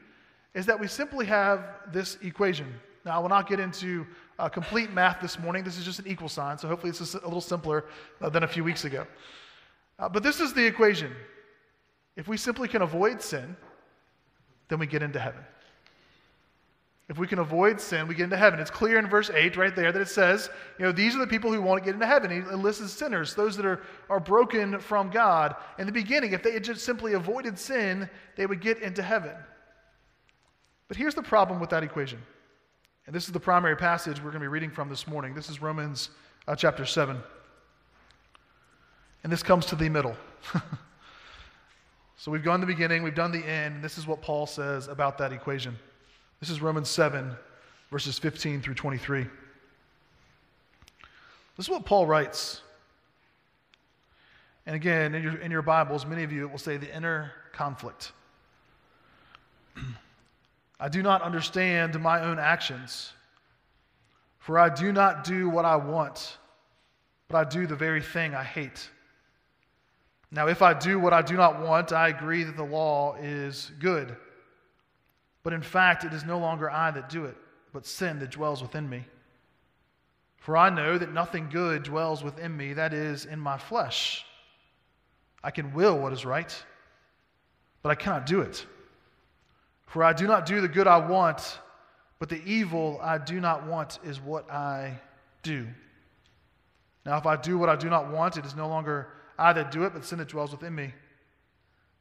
is 0.53 0.67
that 0.67 0.81
we 0.81 0.89
simply 0.89 1.27
have 1.27 1.65
this 1.93 2.19
equation. 2.23 2.67
Now, 3.05 3.13
I 3.13 3.19
will 3.21 3.29
not 3.29 3.49
get 3.49 3.61
into 3.61 4.05
uh, 4.37 4.49
complete 4.49 4.91
math 4.91 5.21
this 5.21 5.39
morning. 5.39 5.63
This 5.63 5.79
is 5.79 5.85
just 5.85 6.01
an 6.01 6.09
equal 6.09 6.29
sign, 6.29 6.59
so 6.59 6.67
hopefully 6.67 6.91
this 6.91 7.01
is 7.01 7.15
a 7.15 7.23
little 7.23 7.41
simpler 7.41 7.85
uh, 8.21 8.31
than 8.31 8.43
a 8.43 8.49
few 8.49 8.65
weeks 8.65 8.85
ago. 8.85 9.07
Uh, 9.99 10.09
but 10.09 10.23
this 10.23 10.41
is 10.41 10.53
the 10.53 10.65
equation. 10.65 11.13
If 12.17 12.29
we 12.29 12.37
simply 12.37 12.69
can 12.69 12.83
avoid 12.83 13.23
sin, 13.23 13.57
then 14.69 14.79
we 14.79 14.87
get 14.87 15.03
into 15.03 15.19
heaven. 15.19 15.43
If 17.09 17.19
we 17.19 17.27
can 17.27 17.39
avoid 17.39 17.81
sin, 17.81 18.09
we 18.09 18.15
get 18.15 18.25
into 18.25 18.37
heaven. 18.37 18.59
It's 18.59 18.71
clear 18.71 18.99
in 18.99 19.07
verse 19.09 19.29
8 19.29 19.57
right 19.57 19.77
there 19.77 19.93
that 19.93 20.01
it 20.01 20.09
says, 20.09 20.49
you 20.79 20.87
know, 20.87 20.93
these 20.93 21.15
are 21.15 21.19
the 21.19 21.27
people 21.27 21.53
who 21.53 21.61
won't 21.61 21.85
get 21.85 21.95
into 21.95 22.07
heaven. 22.07 22.31
He 22.31 22.41
lists 22.41 22.91
sinners, 22.95 23.35
those 23.35 23.57
that 23.57 23.67
are, 23.67 23.83
are 24.09 24.21
broken 24.21 24.79
from 24.81 25.11
God. 25.11 25.55
In 25.79 25.85
the 25.85 25.93
beginning, 25.93 26.33
if 26.33 26.43
they 26.43 26.53
had 26.53 26.65
just 26.65 26.83
simply 26.83 27.13
avoided 27.13 27.59
sin, 27.59 28.09
they 28.37 28.47
would 28.47 28.61
get 28.61 28.81
into 28.81 29.03
heaven. 29.03 29.33
But 30.89 30.97
here's 30.97 31.15
the 31.15 31.23
problem 31.23 31.61
with 31.61 31.71
that 31.71 31.83
equation. 31.83 32.21
And 33.07 33.15
this 33.15 33.27
is 33.27 33.33
the 33.33 33.41
primary 33.41 33.77
passage 33.77 34.17
we're 34.19 34.31
going 34.31 34.35
to 34.35 34.41
be 34.41 34.49
reading 34.49 34.71
from 34.71 34.89
this 34.89 35.07
morning. 35.07 35.35
This 35.35 35.51
is 35.51 35.61
Romans 35.61 36.09
uh, 36.49 36.57
chapter 36.57 36.87
7. 36.87 37.19
And 39.25 39.33
this 39.33 39.43
comes 39.43 39.67
to 39.67 39.75
the 39.75 39.89
middle. 39.89 40.15
so 42.17 42.31
we've 42.31 42.45
gone 42.45 42.61
the 42.61 42.67
beginning, 42.67 43.03
we've 43.03 43.15
done 43.15 43.33
the 43.33 43.45
end, 43.45 43.77
and 43.77 43.85
this 43.85 43.97
is 43.97 44.07
what 44.07 44.21
Paul 44.21 44.47
says 44.47 44.87
about 44.87 45.17
that 45.19 45.33
equation. 45.33 45.77
This 46.41 46.51
is 46.51 46.61
Romans 46.61 46.91
7, 46.91 47.35
verses 47.91 48.19
15 48.19 48.61
through 48.61 48.75
23. 48.75 49.27
This 51.57 51.67
is 51.67 51.71
what 51.71 51.87
Paul 51.87 52.07
writes. 52.07 52.61
And 54.67 54.77
again, 54.77 55.15
in 55.15 55.23
your, 55.23 55.37
in 55.39 55.51
your 55.51 55.63
Bibles, 55.63 56.05
many 56.05 56.23
of 56.23 56.31
you, 56.31 56.47
will 56.47 56.59
say 56.59 56.77
the 56.77 56.95
inner 56.95 57.33
conflict. 57.53 58.13
I 60.81 60.91
do 60.91 61.03
not 61.03 61.23
understand 61.23 61.99
my 61.99 62.21
own 62.21 62.39
actions, 62.39 63.15
for 64.39 64.59
I 64.59 64.69
do 64.69 64.93
not 64.93 65.25
do 65.25 65.49
what 65.49 65.65
I 65.65 65.77
want, 65.77 66.37
but 67.29 67.39
I 67.39 67.49
do 67.49 67.67
the 67.67 67.77
very 67.77 68.03
thing 68.03 68.35
I 68.35 68.45
hate. 68.45 68.91
Now, 70.35 70.49
if 70.49 70.63
I 70.63 70.75
do 70.75 70.99
what 70.99 71.13
I 71.13 71.23
do 71.23 71.37
not 71.37 71.61
want, 71.61 71.93
I 71.93 72.09
agree 72.09 72.43
that 72.43 72.57
the 72.57 72.65
law 72.65 73.15
is 73.21 73.71
good. 73.79 74.17
But 75.45 75.53
in 75.53 75.63
fact, 75.63 76.03
it 76.03 76.13
is 76.13 76.25
no 76.25 76.39
longer 76.39 76.69
I 76.69 76.91
that 76.91 77.09
do 77.09 77.27
it, 77.27 77.37
but 77.73 77.87
sin 77.87 78.19
that 78.19 78.33
dwells 78.33 78.61
within 78.61 78.89
me. 78.91 79.05
For 80.39 80.57
I 80.57 80.71
know 80.71 80.99
that 80.99 81.13
nothing 81.13 81.51
good 81.51 81.85
dwells 81.85 82.25
within 82.25 82.57
me, 82.57 82.73
that 82.73 82.93
is, 82.93 83.27
in 83.27 83.39
my 83.39 83.59
flesh. 83.59 84.27
I 85.45 85.53
can 85.53 85.73
will 85.73 85.97
what 85.97 86.13
is 86.13 86.27
right, 86.27 86.53
but 87.83 87.91
I 87.91 87.95
cannot 87.95 88.27
do 88.27 88.41
it. 88.41 88.67
For 89.87 90.03
I 90.03 90.13
do 90.13 90.27
not 90.27 90.47
do 90.47 90.61
the 90.61 90.69
good 90.69 90.89
I 90.89 90.97
want, 90.97 91.61
but 92.19 92.29
the 92.29 92.43
evil 92.45 92.99
I 93.01 93.19
do 93.19 93.41
not 93.41 93.69
want 93.69 94.01
is 94.03 94.21
what 94.21 94.51
I 94.51 94.99
do. 95.45 95.69
Now, 97.07 97.19
if 97.19 97.27
I 97.27 97.37
do 97.37 97.57
what 97.57 97.69
I 97.69 97.77
do 97.77 97.89
not 97.89 98.11
want, 98.11 98.37
it 98.37 98.45
is 98.45 98.57
no 98.57 98.67
longer 98.67 99.09
I 99.39 99.53
that 99.53 99.71
do 99.71 99.85
it, 99.85 99.93
but 99.93 100.05
sin 100.05 100.19
that 100.19 100.29
dwells 100.29 100.53
within 100.53 100.75
me. 100.75 100.95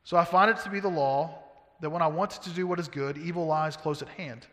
So 0.04 0.18
I 0.18 0.26
find 0.26 0.50
it 0.50 0.58
to 0.58 0.70
be 0.70 0.80
the 0.80 0.90
law 0.90 1.40
that 1.82 1.90
when 1.90 2.02
I 2.02 2.08
want 2.08 2.32
to 2.32 2.50
do 2.50 2.68
what 2.68 2.80
is 2.80 2.88
good, 2.88 3.18
evil 3.18 3.46
lies 3.46 3.76
close 3.76 4.02
at 4.02 4.08
hand. 4.10 4.48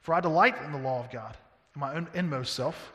For 0.00 0.14
I 0.14 0.20
delight 0.20 0.56
in 0.64 0.72
the 0.72 0.78
law 0.78 1.00
of 1.00 1.10
God, 1.10 1.36
in 1.74 1.80
my 1.80 1.94
own 1.94 2.08
inmost 2.14 2.54
self. 2.54 2.92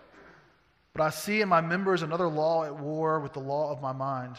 But 0.93 1.03
I 1.03 1.09
see 1.09 1.41
in 1.41 1.49
my 1.49 1.61
members 1.61 2.01
another 2.01 2.27
law 2.27 2.65
at 2.65 2.77
war 2.77 3.19
with 3.19 3.33
the 3.33 3.39
law 3.39 3.71
of 3.71 3.81
my 3.81 3.91
mind, 3.91 4.35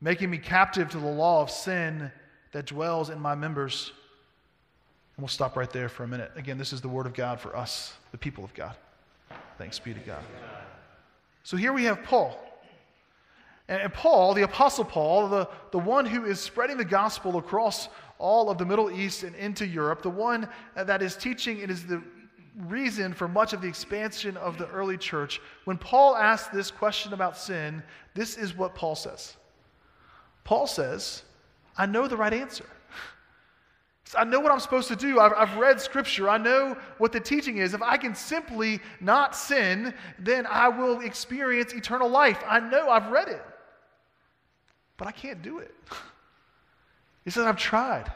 making 0.00 0.30
me 0.30 0.38
captive 0.38 0.88
to 0.90 0.98
the 0.98 1.06
law 1.06 1.42
of 1.42 1.50
sin 1.50 2.10
that 2.52 2.66
dwells 2.66 3.10
in 3.10 3.20
my 3.20 3.34
members. 3.34 3.92
And 5.16 5.22
we'll 5.22 5.28
stop 5.28 5.56
right 5.56 5.70
there 5.70 5.88
for 5.88 6.04
a 6.04 6.08
minute. 6.08 6.32
Again, 6.36 6.58
this 6.58 6.72
is 6.72 6.80
the 6.80 6.88
word 6.88 7.06
of 7.06 7.14
God 7.14 7.40
for 7.40 7.56
us, 7.56 7.94
the 8.10 8.18
people 8.18 8.44
of 8.44 8.52
God. 8.54 8.74
Thanks 9.58 9.78
be 9.78 9.94
to 9.94 10.00
God. 10.00 10.22
So 11.44 11.56
here 11.56 11.72
we 11.72 11.84
have 11.84 12.02
Paul. 12.02 12.36
And 13.68 13.92
Paul, 13.94 14.34
the 14.34 14.42
Apostle 14.42 14.84
Paul, 14.84 15.28
the, 15.28 15.48
the 15.70 15.78
one 15.78 16.04
who 16.04 16.26
is 16.26 16.38
spreading 16.38 16.76
the 16.76 16.84
gospel 16.84 17.38
across 17.38 17.88
all 18.18 18.50
of 18.50 18.58
the 18.58 18.66
Middle 18.66 18.90
East 18.90 19.22
and 19.22 19.34
into 19.36 19.66
Europe, 19.66 20.02
the 20.02 20.10
one 20.10 20.48
that 20.76 21.02
is 21.02 21.16
teaching, 21.16 21.58
it 21.58 21.70
is 21.70 21.86
the 21.86 22.02
reason 22.66 23.12
for 23.14 23.26
much 23.26 23.52
of 23.52 23.62
the 23.62 23.68
expansion 23.68 24.36
of 24.36 24.58
the 24.58 24.68
early 24.68 24.98
church. 24.98 25.40
When 25.64 25.78
Paul 25.78 26.14
asks 26.14 26.48
this 26.48 26.70
question 26.70 27.14
about 27.14 27.38
sin, 27.38 27.82
this 28.14 28.36
is 28.36 28.56
what 28.56 28.74
Paul 28.74 28.94
says. 28.94 29.36
Paul 30.44 30.66
says, 30.66 31.22
I 31.76 31.86
know 31.86 32.06
the 32.06 32.18
right 32.18 32.34
answer. 32.34 32.66
I 34.16 34.24
know 34.24 34.40
what 34.40 34.52
I'm 34.52 34.60
supposed 34.60 34.88
to 34.88 34.96
do. 34.96 35.18
I've, 35.18 35.32
I've, 35.32 35.56
read 35.56 35.80
scripture. 35.80 36.28
I 36.28 36.38
know 36.38 36.76
what 36.98 37.10
the 37.10 37.18
teaching 37.18 37.58
is. 37.58 37.72
If 37.74 37.82
I 37.82 37.96
can 37.96 38.14
simply 38.14 38.80
not 39.00 39.34
sin, 39.34 39.94
then 40.18 40.46
I 40.46 40.68
will 40.68 41.00
experience 41.00 41.72
eternal 41.72 42.10
life. 42.10 42.38
I 42.46 42.60
know 42.60 42.90
I've 42.90 43.10
read 43.10 43.28
it 43.28 43.42
but 44.96 45.08
I 45.08 45.12
can't 45.12 45.42
do 45.42 45.58
it. 45.58 45.74
He 47.24 47.30
says, 47.30 47.46
I've 47.46 47.56
tried. 47.56 48.10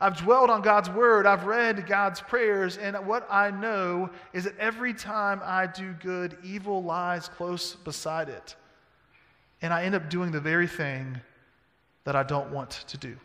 I've 0.00 0.16
dwelled 0.16 0.48
on 0.48 0.62
God's 0.62 0.88
word. 0.88 1.26
I've 1.26 1.44
read 1.44 1.86
God's 1.86 2.20
prayers. 2.20 2.78
And 2.78 2.96
what 3.06 3.26
I 3.30 3.50
know 3.50 4.10
is 4.32 4.44
that 4.44 4.58
every 4.58 4.94
time 4.94 5.42
I 5.44 5.66
do 5.66 5.92
good, 6.02 6.38
evil 6.42 6.82
lies 6.82 7.28
close 7.28 7.74
beside 7.74 8.30
it. 8.30 8.56
And 9.60 9.74
I 9.74 9.84
end 9.84 9.94
up 9.94 10.08
doing 10.08 10.30
the 10.30 10.40
very 10.40 10.66
thing 10.66 11.20
that 12.04 12.16
I 12.16 12.22
don't 12.22 12.50
want 12.50 12.70
to 12.88 12.96
do. 12.96 13.16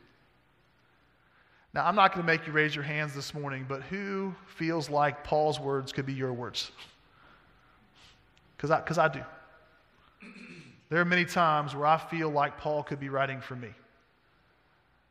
Now, 1.73 1.85
I'm 1.85 1.95
not 1.95 2.13
going 2.13 2.25
to 2.25 2.31
make 2.31 2.45
you 2.45 2.53
raise 2.53 2.75
your 2.75 2.83
hands 2.83 3.13
this 3.13 3.33
morning, 3.33 3.65
but 3.67 3.81
who 3.83 4.33
feels 4.45 4.89
like 4.89 5.23
Paul's 5.23 5.59
words 5.59 5.91
could 5.91 6.05
be 6.05 6.13
your 6.13 6.33
words? 6.33 6.71
Because 8.55 8.71
I, 8.71 8.81
cause 8.81 8.97
I 8.97 9.07
do. 9.07 9.21
There 10.95 11.01
are 11.01 11.03
many 11.03 11.25
times 11.25 11.75
where 11.75 11.87
I 11.87 11.97
feel 11.97 12.29
like 12.29 12.57
Paul 12.57 12.81
could 12.81 13.01
be 13.01 13.09
writing 13.09 13.41
for 13.41 13.53
me. 13.53 13.67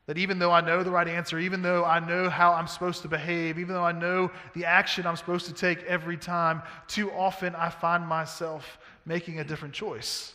That 0.07 0.17
even 0.17 0.39
though 0.39 0.51
I 0.51 0.63
know 0.63 0.83
the 0.83 0.91
right 0.91 1.07
answer, 1.07 1.39
even 1.39 1.61
though 1.61 1.85
I 1.85 2.01
know 2.01 2.31
how 2.31 2.55
I'm 2.55 2.67
supposed 2.67 3.03
to 3.03 3.09
behave, 3.09 3.59
even 3.59 3.75
though 3.75 3.85
I 3.85 3.93
know 3.93 4.31
the 4.55 4.65
action 4.65 5.07
I'm 5.07 5.17
supposed 5.17 5.45
to 5.45 5.53
take 5.53 5.83
every 5.83 6.17
time, 6.17 6.63
too 6.89 7.13
often 7.13 7.55
I 7.55 7.69
find 7.69 8.09
myself 8.09 8.79
making 9.05 9.41
a 9.41 9.45
different 9.45 9.75
choice. 9.75 10.33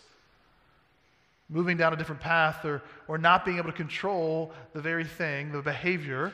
Moving 1.50 1.78
down 1.78 1.94
a 1.94 1.96
different 1.96 2.22
path 2.22 2.64
or, 2.64 2.84
or 3.08 3.18
not 3.18 3.44
being 3.44 3.58
able 3.58 3.72
to 3.72 3.76
control 3.76 4.54
the 4.74 4.82
very 4.82 5.04
thing, 5.04 5.52
the 5.52 5.64
behavior 5.64 6.32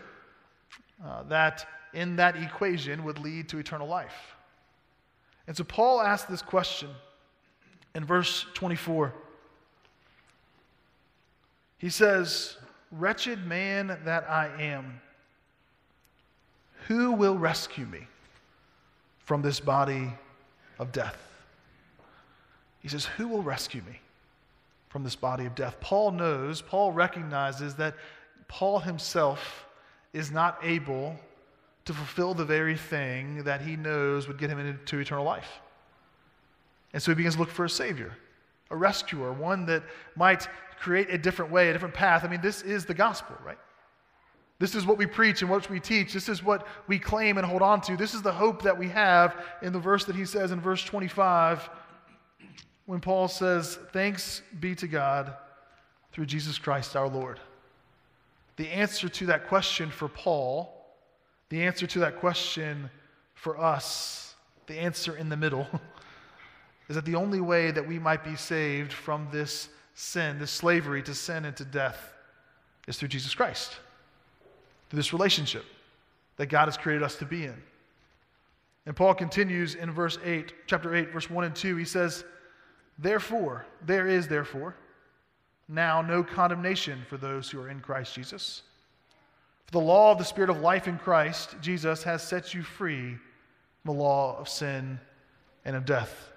uh, 1.05 1.23
that 1.29 1.65
in 1.93 2.17
that 2.17 2.35
equation 2.35 3.05
would 3.05 3.19
lead 3.19 3.47
to 3.47 3.59
eternal 3.59 3.87
life. 3.87 4.35
And 5.47 5.55
so 5.55 5.63
Paul 5.63 6.01
asked 6.01 6.29
this 6.29 6.41
question 6.41 6.89
in 7.95 8.05
verse 8.05 8.45
24. 8.53 9.13
He 11.79 11.89
says, 11.89 12.57
Wretched 12.91 13.47
man 13.47 13.97
that 14.05 14.29
I 14.29 14.49
am, 14.59 15.01
who 16.87 17.13
will 17.13 17.37
rescue 17.37 17.85
me 17.87 18.07
from 19.19 19.41
this 19.41 19.59
body 19.59 20.13
of 20.77 20.91
death? 20.91 21.17
He 22.81 22.89
says, 22.89 23.05
Who 23.05 23.27
will 23.27 23.41
rescue 23.41 23.81
me 23.81 23.99
from 24.89 25.03
this 25.03 25.15
body 25.15 25.45
of 25.45 25.55
death? 25.55 25.79
Paul 25.79 26.11
knows, 26.11 26.61
Paul 26.61 26.91
recognizes 26.91 27.75
that 27.75 27.95
Paul 28.47 28.79
himself 28.79 29.65
is 30.13 30.31
not 30.31 30.59
able 30.61 31.17
to 31.85 31.93
fulfill 31.93 32.33
the 32.33 32.45
very 32.45 32.77
thing 32.77 33.43
that 33.43 33.61
he 33.61 33.75
knows 33.75 34.27
would 34.27 34.37
get 34.37 34.49
him 34.49 34.59
into 34.59 34.99
eternal 34.99 35.23
life. 35.23 35.59
And 36.93 37.01
so 37.01 37.11
he 37.11 37.15
begins 37.15 37.35
to 37.35 37.41
look 37.41 37.49
for 37.51 37.65
a 37.65 37.69
Savior, 37.69 38.13
a 38.69 38.75
rescuer, 38.75 39.33
one 39.33 39.65
that 39.65 39.83
might 40.15 40.47
create 40.79 41.09
a 41.09 41.17
different 41.17 41.51
way, 41.51 41.69
a 41.69 41.73
different 41.73 41.93
path. 41.93 42.23
I 42.23 42.27
mean, 42.27 42.41
this 42.41 42.61
is 42.61 42.85
the 42.85 42.93
gospel, 42.93 43.35
right? 43.45 43.57
This 44.57 44.75
is 44.75 44.85
what 44.85 44.97
we 44.97 45.05
preach 45.05 45.41
and 45.41 45.51
what 45.51 45.69
we 45.69 45.79
teach. 45.79 46.13
This 46.13 46.29
is 46.29 46.41
what 46.41 46.65
we 46.87 46.97
claim 46.97 47.37
and 47.37 47.45
hold 47.45 47.61
on 47.61 47.81
to. 47.81 47.97
This 47.97 48.13
is 48.13 48.21
the 48.21 48.31
hope 48.31 48.61
that 48.61 48.77
we 48.77 48.87
have 48.89 49.43
in 49.61 49.73
the 49.73 49.79
verse 49.79 50.05
that 50.05 50.15
he 50.15 50.25
says 50.25 50.51
in 50.51 50.61
verse 50.61 50.83
25 50.83 51.69
when 52.85 53.01
Paul 53.01 53.27
says, 53.27 53.77
Thanks 53.91 54.41
be 54.59 54.75
to 54.75 54.87
God 54.87 55.33
through 56.13 56.27
Jesus 56.27 56.57
Christ 56.57 56.95
our 56.95 57.09
Lord. 57.09 57.39
The 58.55 58.69
answer 58.69 59.09
to 59.09 59.25
that 59.25 59.47
question 59.47 59.89
for 59.89 60.07
Paul, 60.07 60.71
the 61.49 61.63
answer 61.63 61.87
to 61.87 61.99
that 61.99 62.19
question 62.19 62.89
for 63.33 63.59
us, 63.59 64.35
the 64.67 64.79
answer 64.79 65.17
in 65.17 65.27
the 65.27 65.35
middle, 65.35 65.67
is 66.87 66.95
that 66.95 67.05
the 67.05 67.15
only 67.15 67.41
way 67.41 67.71
that 67.71 67.87
we 67.87 67.99
might 67.99 68.23
be 68.23 68.35
saved 68.35 68.93
from 68.93 69.27
this 69.31 69.69
sin, 69.93 70.39
this 70.39 70.51
slavery 70.51 71.01
to 71.03 71.15
sin 71.15 71.45
and 71.45 71.55
to 71.57 71.65
death, 71.65 72.13
is 72.87 72.97
through 72.97 73.07
Jesus 73.07 73.33
Christ, 73.33 73.77
through 74.89 74.97
this 74.97 75.13
relationship 75.13 75.65
that 76.37 76.47
God 76.47 76.65
has 76.65 76.77
created 76.77 77.03
us 77.03 77.15
to 77.17 77.25
be 77.25 77.45
in. 77.45 77.55
And 78.85 78.95
Paul 78.95 79.15
continues 79.15 79.75
in 79.75 79.91
verse 79.91 80.19
8, 80.23 80.53
chapter 80.67 80.93
8, 80.95 81.11
verse 81.11 81.29
1 81.29 81.43
and 81.45 81.55
2. 81.55 81.75
He 81.75 81.85
says, 81.85 82.23
Therefore, 82.99 83.65
there 83.85 84.07
is 84.07 84.27
therefore 84.27 84.75
now 85.67 86.01
no 86.01 86.23
condemnation 86.23 87.03
for 87.09 87.17
those 87.17 87.49
who 87.49 87.59
are 87.59 87.69
in 87.69 87.79
Christ 87.79 88.13
Jesus. 88.13 88.61
For 89.65 89.71
the 89.71 89.79
law 89.79 90.11
of 90.11 90.19
the 90.19 90.23
Spirit 90.23 90.51
of 90.51 90.59
life 90.59 90.87
in 90.87 90.99
Christ 90.99 91.55
Jesus 91.61 92.03
has 92.03 92.21
set 92.21 92.53
you 92.53 92.61
free 92.61 93.17
from 93.83 93.95
the 93.95 93.99
law 94.03 94.37
of 94.37 94.47
sin 94.47 94.99
and 95.63 95.75
of 95.75 95.85
death. 95.85 96.29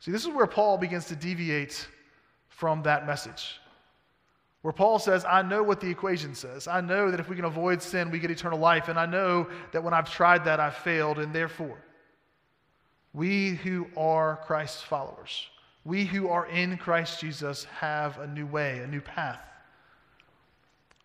See, 0.00 0.10
this 0.10 0.22
is 0.22 0.28
where 0.28 0.46
Paul 0.46 0.78
begins 0.78 1.06
to 1.06 1.16
deviate 1.16 1.86
from 2.48 2.82
that 2.82 3.06
message. 3.06 3.60
Where 4.62 4.72
Paul 4.72 4.98
says, 4.98 5.24
I 5.24 5.42
know 5.42 5.62
what 5.62 5.80
the 5.80 5.88
equation 5.88 6.34
says. 6.34 6.68
I 6.68 6.80
know 6.80 7.10
that 7.10 7.20
if 7.20 7.28
we 7.28 7.36
can 7.36 7.46
avoid 7.46 7.80
sin, 7.82 8.10
we 8.10 8.18
get 8.18 8.30
eternal 8.30 8.58
life. 8.58 8.88
And 8.88 8.98
I 8.98 9.06
know 9.06 9.48
that 9.72 9.82
when 9.82 9.94
I've 9.94 10.10
tried 10.10 10.44
that, 10.44 10.60
I've 10.60 10.76
failed. 10.76 11.18
And 11.18 11.34
therefore, 11.34 11.78
we 13.12 13.50
who 13.50 13.86
are 13.96 14.38
Christ's 14.44 14.82
followers, 14.82 15.48
we 15.84 16.04
who 16.04 16.28
are 16.28 16.46
in 16.46 16.76
Christ 16.76 17.20
Jesus, 17.20 17.64
have 17.64 18.18
a 18.18 18.26
new 18.26 18.46
way, 18.46 18.80
a 18.80 18.86
new 18.86 19.00
path, 19.00 19.40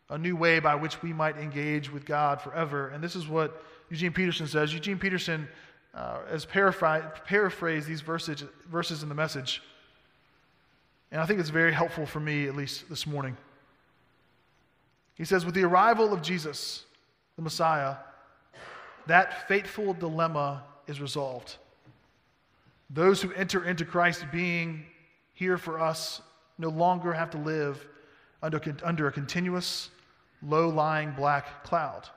a 0.09 0.17
new 0.17 0.35
way 0.35 0.59
by 0.59 0.75
which 0.75 1.01
we 1.01 1.13
might 1.13 1.37
engage 1.37 1.91
with 1.91 2.05
God 2.05 2.41
forever. 2.41 2.89
And 2.89 3.03
this 3.03 3.15
is 3.15 3.27
what 3.27 3.63
Eugene 3.89 4.11
Peterson 4.11 4.47
says. 4.47 4.73
Eugene 4.73 4.99
Peterson 4.99 5.47
uh, 5.95 6.17
has 6.29 6.45
paraphrased 6.45 7.87
these 7.87 8.01
verses, 8.01 8.43
verses 8.69 9.01
in 9.01 9.09
the 9.09 9.15
message. 9.15 9.61
And 11.11 11.21
I 11.21 11.25
think 11.25 11.39
it's 11.39 11.49
very 11.49 11.73
helpful 11.73 12.05
for 12.05 12.19
me, 12.19 12.47
at 12.47 12.55
least 12.55 12.89
this 12.89 13.07
morning. 13.07 13.37
He 15.15 15.23
says, 15.23 15.45
With 15.45 15.55
the 15.55 15.63
arrival 15.63 16.13
of 16.13 16.21
Jesus, 16.21 16.83
the 17.37 17.41
Messiah, 17.41 17.95
that 19.07 19.47
fateful 19.47 19.93
dilemma 19.93 20.63
is 20.87 20.99
resolved. 20.99 21.55
Those 22.89 23.21
who 23.21 23.31
enter 23.31 23.63
into 23.63 23.85
Christ 23.85 24.25
being 24.31 24.85
here 25.33 25.57
for 25.57 25.79
us 25.79 26.21
no 26.57 26.69
longer 26.69 27.13
have 27.13 27.29
to 27.31 27.37
live 27.37 27.87
under, 28.43 28.61
under 28.83 29.07
a 29.07 29.11
continuous, 29.11 29.89
low 30.41 30.69
lying 30.69 31.11
black 31.11 31.63
cloud. 31.63 32.09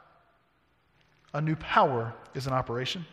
A 1.35 1.41
new 1.41 1.57
power 1.57 2.13
is 2.35 2.47
in 2.47 2.53
operation. 2.53 3.07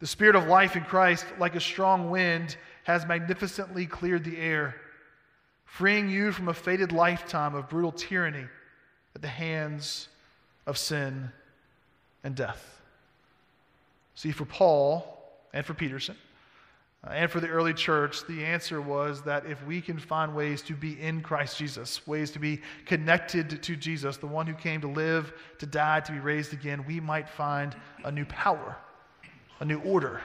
The 0.00 0.06
Spirit 0.06 0.34
of 0.34 0.46
life 0.46 0.76
in 0.76 0.84
Christ, 0.84 1.26
like 1.38 1.54
a 1.54 1.60
strong 1.60 2.10
wind, 2.10 2.56
has 2.84 3.06
magnificently 3.06 3.86
cleared 3.86 4.24
the 4.24 4.38
air, 4.38 4.74
freeing 5.64 6.08
you 6.08 6.32
from 6.32 6.48
a 6.48 6.54
fated 6.54 6.90
lifetime 6.90 7.54
of 7.54 7.68
brutal 7.68 7.92
tyranny 7.92 8.46
at 9.14 9.22
the 9.22 9.28
hands 9.28 10.08
of 10.66 10.78
sin 10.78 11.30
and 12.24 12.34
death. 12.34 12.80
See, 14.14 14.32
for 14.32 14.44
Paul 14.44 15.18
and 15.52 15.64
for 15.64 15.74
Peterson, 15.74 16.16
uh, 17.06 17.12
and 17.12 17.30
for 17.30 17.40
the 17.40 17.48
early 17.48 17.72
church, 17.72 18.26
the 18.26 18.44
answer 18.44 18.80
was 18.80 19.22
that 19.22 19.46
if 19.46 19.64
we 19.64 19.80
can 19.80 19.98
find 19.98 20.34
ways 20.34 20.60
to 20.62 20.74
be 20.74 21.00
in 21.00 21.22
Christ 21.22 21.56
Jesus, 21.56 22.06
ways 22.06 22.30
to 22.32 22.38
be 22.38 22.60
connected 22.84 23.62
to 23.62 23.76
Jesus, 23.76 24.18
the 24.18 24.26
one 24.26 24.46
who 24.46 24.52
came 24.54 24.82
to 24.82 24.88
live, 24.88 25.32
to 25.58 25.66
die, 25.66 26.00
to 26.00 26.12
be 26.12 26.18
raised 26.18 26.52
again, 26.52 26.84
we 26.86 27.00
might 27.00 27.28
find 27.28 27.74
a 28.04 28.12
new 28.12 28.26
power, 28.26 28.76
a 29.60 29.64
new 29.64 29.80
order, 29.80 30.20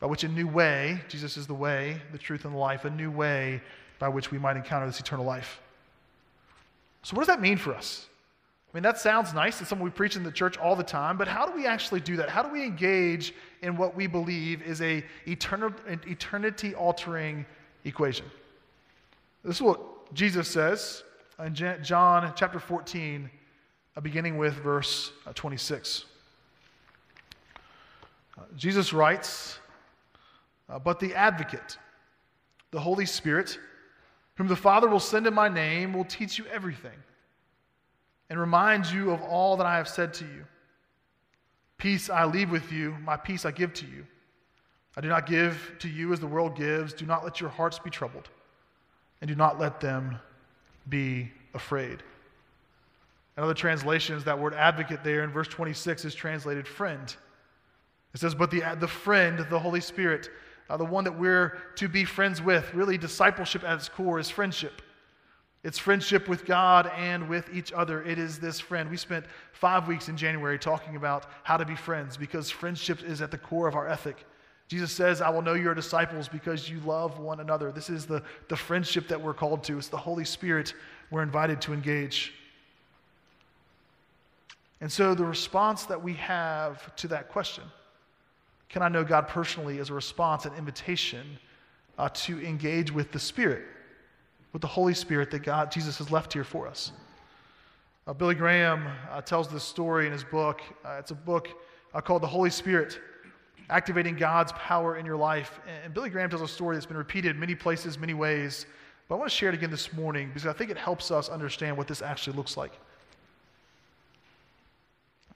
by 0.00 0.06
which 0.06 0.24
a 0.24 0.28
new 0.28 0.46
way, 0.46 1.00
Jesus 1.08 1.36
is 1.36 1.46
the 1.46 1.54
way, 1.54 2.00
the 2.12 2.18
truth, 2.18 2.44
and 2.44 2.52
the 2.52 2.58
life, 2.58 2.84
a 2.84 2.90
new 2.90 3.10
way 3.10 3.62
by 3.98 4.08
which 4.08 4.30
we 4.30 4.38
might 4.38 4.56
encounter 4.56 4.86
this 4.86 5.00
eternal 5.00 5.24
life. 5.24 5.60
So, 7.02 7.14
what 7.14 7.20
does 7.20 7.28
that 7.28 7.40
mean 7.40 7.56
for 7.56 7.72
us? 7.74 8.08
I 8.72 8.76
mean, 8.76 8.82
that 8.82 8.98
sounds 8.98 9.32
nice. 9.32 9.60
It's 9.60 9.70
something 9.70 9.84
we 9.84 9.90
preach 9.90 10.16
in 10.16 10.22
the 10.22 10.32
church 10.32 10.58
all 10.58 10.76
the 10.76 10.84
time, 10.84 11.16
but 11.16 11.28
how 11.28 11.46
do 11.46 11.52
we 11.52 11.66
actually 11.66 12.00
do 12.00 12.16
that? 12.16 12.28
How 12.28 12.42
do 12.42 12.52
we 12.52 12.62
engage 12.64 13.32
in 13.62 13.76
what 13.76 13.94
we 13.94 14.06
believe 14.06 14.60
is 14.60 14.82
a 14.82 15.02
eternity 15.26 16.74
altering 16.74 17.46
equation? 17.84 18.26
This 19.44 19.56
is 19.56 19.62
what 19.62 20.12
Jesus 20.14 20.48
says 20.48 21.04
in 21.42 21.54
John 21.54 22.32
chapter 22.36 22.58
14, 22.58 23.30
uh, 23.96 24.00
beginning 24.00 24.36
with 24.36 24.54
verse 24.54 25.12
uh, 25.26 25.32
26. 25.32 26.04
Uh, 28.38 28.42
Jesus 28.56 28.92
writes, 28.92 29.58
But 30.84 31.00
the 31.00 31.14
advocate, 31.14 31.78
the 32.70 32.80
Holy 32.80 33.06
Spirit, 33.06 33.58
whom 34.36 34.48
the 34.48 34.56
Father 34.56 34.88
will 34.88 35.00
send 35.00 35.26
in 35.26 35.34
my 35.34 35.48
name, 35.48 35.92
will 35.92 36.04
teach 36.04 36.38
you 36.38 36.44
everything 36.52 36.98
and 38.28 38.38
remind 38.40 38.86
you 38.86 39.10
of 39.10 39.22
all 39.22 39.56
that 39.56 39.66
I 39.66 39.76
have 39.76 39.88
said 39.88 40.12
to 40.14 40.24
you. 40.24 40.44
Peace 41.78 42.10
I 42.10 42.24
leave 42.24 42.50
with 42.50 42.72
you, 42.72 42.96
my 43.04 43.16
peace 43.16 43.44
I 43.44 43.50
give 43.50 43.72
to 43.74 43.86
you. 43.86 44.06
I 44.96 45.00
do 45.02 45.08
not 45.08 45.26
give 45.26 45.74
to 45.80 45.88
you 45.88 46.12
as 46.12 46.20
the 46.20 46.26
world 46.26 46.56
gives. 46.56 46.94
Do 46.94 47.04
not 47.04 47.22
let 47.22 47.40
your 47.40 47.50
hearts 47.50 47.78
be 47.78 47.90
troubled, 47.90 48.30
and 49.20 49.28
do 49.28 49.34
not 49.34 49.60
let 49.60 49.78
them 49.80 50.18
be 50.88 51.30
afraid. 51.52 52.02
In 53.36 53.42
other 53.42 53.54
translations, 53.54 54.24
that 54.24 54.38
word 54.38 54.54
advocate 54.54 55.04
there 55.04 55.22
in 55.22 55.30
verse 55.30 55.48
26 55.48 56.06
is 56.06 56.14
translated 56.14 56.66
friend. 56.66 57.14
It 58.16 58.20
says, 58.20 58.34
But 58.34 58.50
the, 58.50 58.62
the 58.80 58.88
friend, 58.88 59.46
the 59.50 59.58
Holy 59.58 59.82
Spirit, 59.82 60.30
uh, 60.70 60.78
the 60.78 60.86
one 60.86 61.04
that 61.04 61.18
we're 61.18 61.58
to 61.74 61.86
be 61.86 62.06
friends 62.06 62.40
with, 62.40 62.72
really, 62.72 62.96
discipleship 62.96 63.62
at 63.62 63.74
its 63.76 63.90
core 63.90 64.18
is 64.18 64.30
friendship. 64.30 64.80
It's 65.64 65.78
friendship 65.78 66.26
with 66.26 66.46
God 66.46 66.90
and 66.96 67.28
with 67.28 67.50
each 67.52 67.74
other. 67.74 68.02
It 68.04 68.18
is 68.18 68.38
this 68.38 68.58
friend. 68.58 68.88
We 68.88 68.96
spent 68.96 69.26
five 69.52 69.86
weeks 69.86 70.08
in 70.08 70.16
January 70.16 70.58
talking 70.58 70.96
about 70.96 71.26
how 71.42 71.58
to 71.58 71.66
be 71.66 71.76
friends 71.76 72.16
because 72.16 72.50
friendship 72.50 73.04
is 73.04 73.20
at 73.20 73.30
the 73.30 73.36
core 73.36 73.68
of 73.68 73.74
our 73.74 73.86
ethic. 73.86 74.24
Jesus 74.66 74.92
says, 74.92 75.20
I 75.20 75.28
will 75.28 75.42
know 75.42 75.52
your 75.52 75.74
disciples 75.74 76.26
because 76.26 76.70
you 76.70 76.80
love 76.86 77.18
one 77.18 77.40
another. 77.40 77.70
This 77.70 77.90
is 77.90 78.06
the, 78.06 78.22
the 78.48 78.56
friendship 78.56 79.08
that 79.08 79.20
we're 79.20 79.34
called 79.34 79.62
to. 79.64 79.76
It's 79.76 79.88
the 79.88 79.98
Holy 79.98 80.24
Spirit 80.24 80.72
we're 81.10 81.22
invited 81.22 81.60
to 81.60 81.74
engage. 81.74 82.32
And 84.80 84.90
so 84.90 85.14
the 85.14 85.26
response 85.26 85.84
that 85.84 86.02
we 86.02 86.14
have 86.14 86.96
to 86.96 87.08
that 87.08 87.28
question, 87.28 87.64
can 88.68 88.82
I 88.82 88.88
know 88.88 89.04
God 89.04 89.28
personally, 89.28 89.78
as 89.78 89.90
a 89.90 89.94
response, 89.94 90.44
an 90.44 90.54
invitation 90.54 91.38
uh, 91.98 92.08
to 92.10 92.40
engage 92.44 92.92
with 92.92 93.12
the 93.12 93.18
Spirit 93.18 93.62
with 94.56 94.62
the 94.62 94.68
Holy 94.68 94.94
Spirit 94.94 95.30
that 95.30 95.42
God, 95.42 95.70
Jesus 95.70 95.98
has 95.98 96.10
left 96.10 96.32
here 96.32 96.42
for 96.42 96.66
us. 96.66 96.92
Uh, 98.06 98.14
Billy 98.14 98.34
Graham 98.34 98.86
uh, 99.10 99.20
tells 99.20 99.48
this 99.48 99.62
story 99.62 100.06
in 100.06 100.12
his 100.12 100.24
book. 100.24 100.62
Uh, 100.82 100.96
it's 100.98 101.10
a 101.10 101.14
book 101.14 101.50
uh, 101.92 102.00
called 102.00 102.22
The 102.22 102.26
Holy 102.26 102.48
Spirit 102.48 102.98
Activating 103.68 104.16
God's 104.16 104.52
Power 104.52 104.96
in 104.96 105.04
Your 105.04 105.18
Life. 105.18 105.60
And 105.84 105.92
Billy 105.92 106.08
Graham 106.08 106.30
tells 106.30 106.40
a 106.40 106.48
story 106.48 106.74
that's 106.74 106.86
been 106.86 106.96
repeated 106.96 107.36
many 107.36 107.54
places, 107.54 107.98
many 107.98 108.14
ways. 108.14 108.64
But 109.10 109.16
I 109.16 109.18
want 109.18 109.30
to 109.30 109.36
share 109.36 109.50
it 109.50 109.54
again 109.54 109.70
this 109.70 109.92
morning 109.92 110.28
because 110.28 110.46
I 110.46 110.54
think 110.54 110.70
it 110.70 110.78
helps 110.78 111.10
us 111.10 111.28
understand 111.28 111.76
what 111.76 111.86
this 111.86 112.00
actually 112.00 112.38
looks 112.38 112.56
like. 112.56 112.72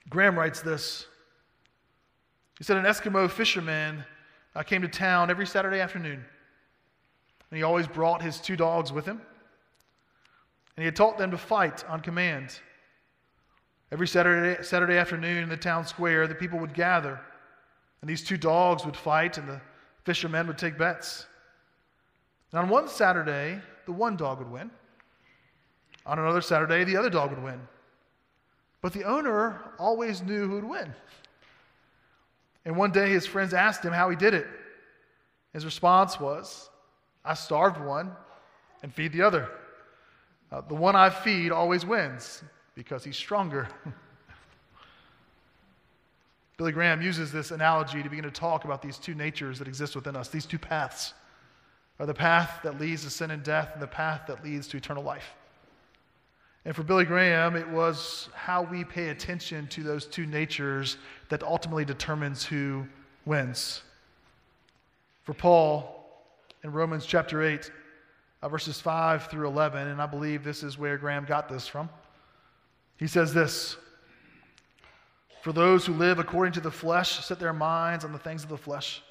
Graham 0.09 0.35
writes 0.35 0.61
this. 0.61 1.05
He 2.61 2.63
said, 2.63 2.77
An 2.77 2.85
Eskimo 2.85 3.27
fisherman 3.27 4.05
uh, 4.55 4.61
came 4.61 4.83
to 4.83 4.87
town 4.87 5.31
every 5.31 5.47
Saturday 5.47 5.79
afternoon. 5.79 6.23
And 7.49 7.57
he 7.57 7.63
always 7.63 7.87
brought 7.87 8.21
his 8.21 8.37
two 8.39 8.55
dogs 8.55 8.93
with 8.93 9.03
him. 9.03 9.17
And 9.17 10.83
he 10.83 10.85
had 10.85 10.95
taught 10.95 11.17
them 11.17 11.31
to 11.31 11.39
fight 11.39 11.83
on 11.89 12.01
command. 12.01 12.59
Every 13.91 14.07
Saturday, 14.07 14.61
Saturday 14.61 14.99
afternoon 14.99 15.41
in 15.41 15.49
the 15.49 15.57
town 15.57 15.87
square, 15.87 16.27
the 16.27 16.35
people 16.35 16.59
would 16.59 16.75
gather, 16.75 17.19
and 18.01 18.07
these 18.07 18.23
two 18.23 18.37
dogs 18.37 18.85
would 18.85 18.95
fight, 18.95 19.39
and 19.39 19.49
the 19.49 19.59
fishermen 20.03 20.45
would 20.45 20.59
take 20.59 20.77
bets. 20.77 21.25
And 22.51 22.59
on 22.59 22.69
one 22.69 22.87
Saturday, 22.87 23.59
the 23.87 23.91
one 23.91 24.15
dog 24.15 24.37
would 24.37 24.51
win. 24.51 24.69
On 26.05 26.19
another 26.19 26.41
Saturday, 26.41 26.83
the 26.83 26.95
other 26.95 27.09
dog 27.09 27.31
would 27.31 27.41
win. 27.41 27.59
But 28.83 28.93
the 28.93 29.05
owner 29.05 29.73
always 29.79 30.21
knew 30.21 30.47
who 30.47 30.53
would 30.53 30.63
win. 30.63 30.93
And 32.65 32.75
one 32.75 32.91
day, 32.91 33.09
his 33.09 33.25
friends 33.25 33.53
asked 33.53 33.83
him 33.83 33.93
how 33.93 34.09
he 34.09 34.15
did 34.15 34.33
it. 34.33 34.47
His 35.53 35.65
response 35.65 36.19
was, 36.19 36.69
I 37.25 37.33
starved 37.33 37.81
one 37.81 38.11
and 38.83 38.93
feed 38.93 39.13
the 39.13 39.21
other. 39.21 39.49
Uh, 40.51 40.61
the 40.61 40.75
one 40.75 40.95
I 40.95 41.09
feed 41.09 41.51
always 41.51 41.85
wins 41.85 42.43
because 42.75 43.03
he's 43.03 43.17
stronger. 43.17 43.67
Billy 46.57 46.71
Graham 46.71 47.01
uses 47.01 47.31
this 47.31 47.51
analogy 47.51 48.03
to 48.03 48.09
begin 48.09 48.23
to 48.23 48.31
talk 48.31 48.65
about 48.65 48.81
these 48.81 48.97
two 48.97 49.15
natures 49.15 49.57
that 49.59 49.67
exist 49.67 49.95
within 49.95 50.15
us, 50.15 50.27
these 50.27 50.45
two 50.45 50.59
paths 50.59 51.13
are 51.99 52.05
the 52.05 52.13
path 52.13 52.59
that 52.63 52.79
leads 52.79 53.03
to 53.03 53.09
sin 53.09 53.31
and 53.31 53.43
death 53.43 53.71
and 53.73 53.81
the 53.81 53.87
path 53.87 54.23
that 54.27 54.43
leads 54.43 54.67
to 54.67 54.77
eternal 54.77 55.03
life. 55.03 55.35
And 56.65 56.75
for 56.75 56.83
Billy 56.83 57.05
Graham, 57.05 57.55
it 57.55 57.67
was 57.67 58.29
how 58.35 58.61
we 58.61 58.83
pay 58.83 59.09
attention 59.09 59.67
to 59.67 59.81
those 59.81 60.05
two 60.05 60.27
natures 60.27 60.97
that 61.29 61.41
ultimately 61.41 61.85
determines 61.85 62.45
who 62.45 62.85
wins. 63.25 63.81
For 65.23 65.33
Paul, 65.33 66.05
in 66.63 66.71
Romans 66.71 67.05
chapter 67.05 67.41
8, 67.41 67.71
uh, 68.43 68.49
verses 68.49 68.79
5 68.79 69.27
through 69.27 69.47
11, 69.47 69.87
and 69.87 70.01
I 70.01 70.05
believe 70.05 70.43
this 70.43 70.61
is 70.61 70.77
where 70.77 70.97
Graham 70.97 71.25
got 71.25 71.49
this 71.49 71.67
from, 71.67 71.89
he 72.97 73.07
says 73.07 73.33
this 73.33 73.77
For 75.41 75.51
those 75.51 75.85
who 75.85 75.93
live 75.93 76.19
according 76.19 76.53
to 76.53 76.61
the 76.61 76.71
flesh 76.71 77.25
set 77.25 77.39
their 77.39 77.53
minds 77.53 78.05
on 78.05 78.11
the 78.11 78.19
things 78.19 78.43
of 78.43 78.49
the 78.49 78.57
flesh, 78.57 79.01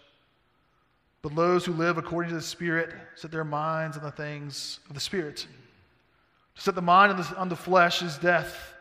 but 1.22 1.34
those 1.34 1.64
who 1.64 1.72
live 1.72 1.98
according 1.98 2.30
to 2.30 2.36
the 2.36 2.42
Spirit 2.42 2.94
set 3.16 3.32
their 3.32 3.44
minds 3.44 3.96
on 3.96 4.04
the 4.04 4.12
things 4.12 4.78
of 4.88 4.94
the 4.94 5.00
Spirit. 5.00 5.46
To 6.60 6.64
set 6.64 6.74
the 6.74 6.82
mind 6.82 7.10
on 7.10 7.16
the, 7.16 7.36
on 7.38 7.48
the 7.48 7.56
flesh 7.56 8.02
is 8.02 8.18
death, 8.18 8.74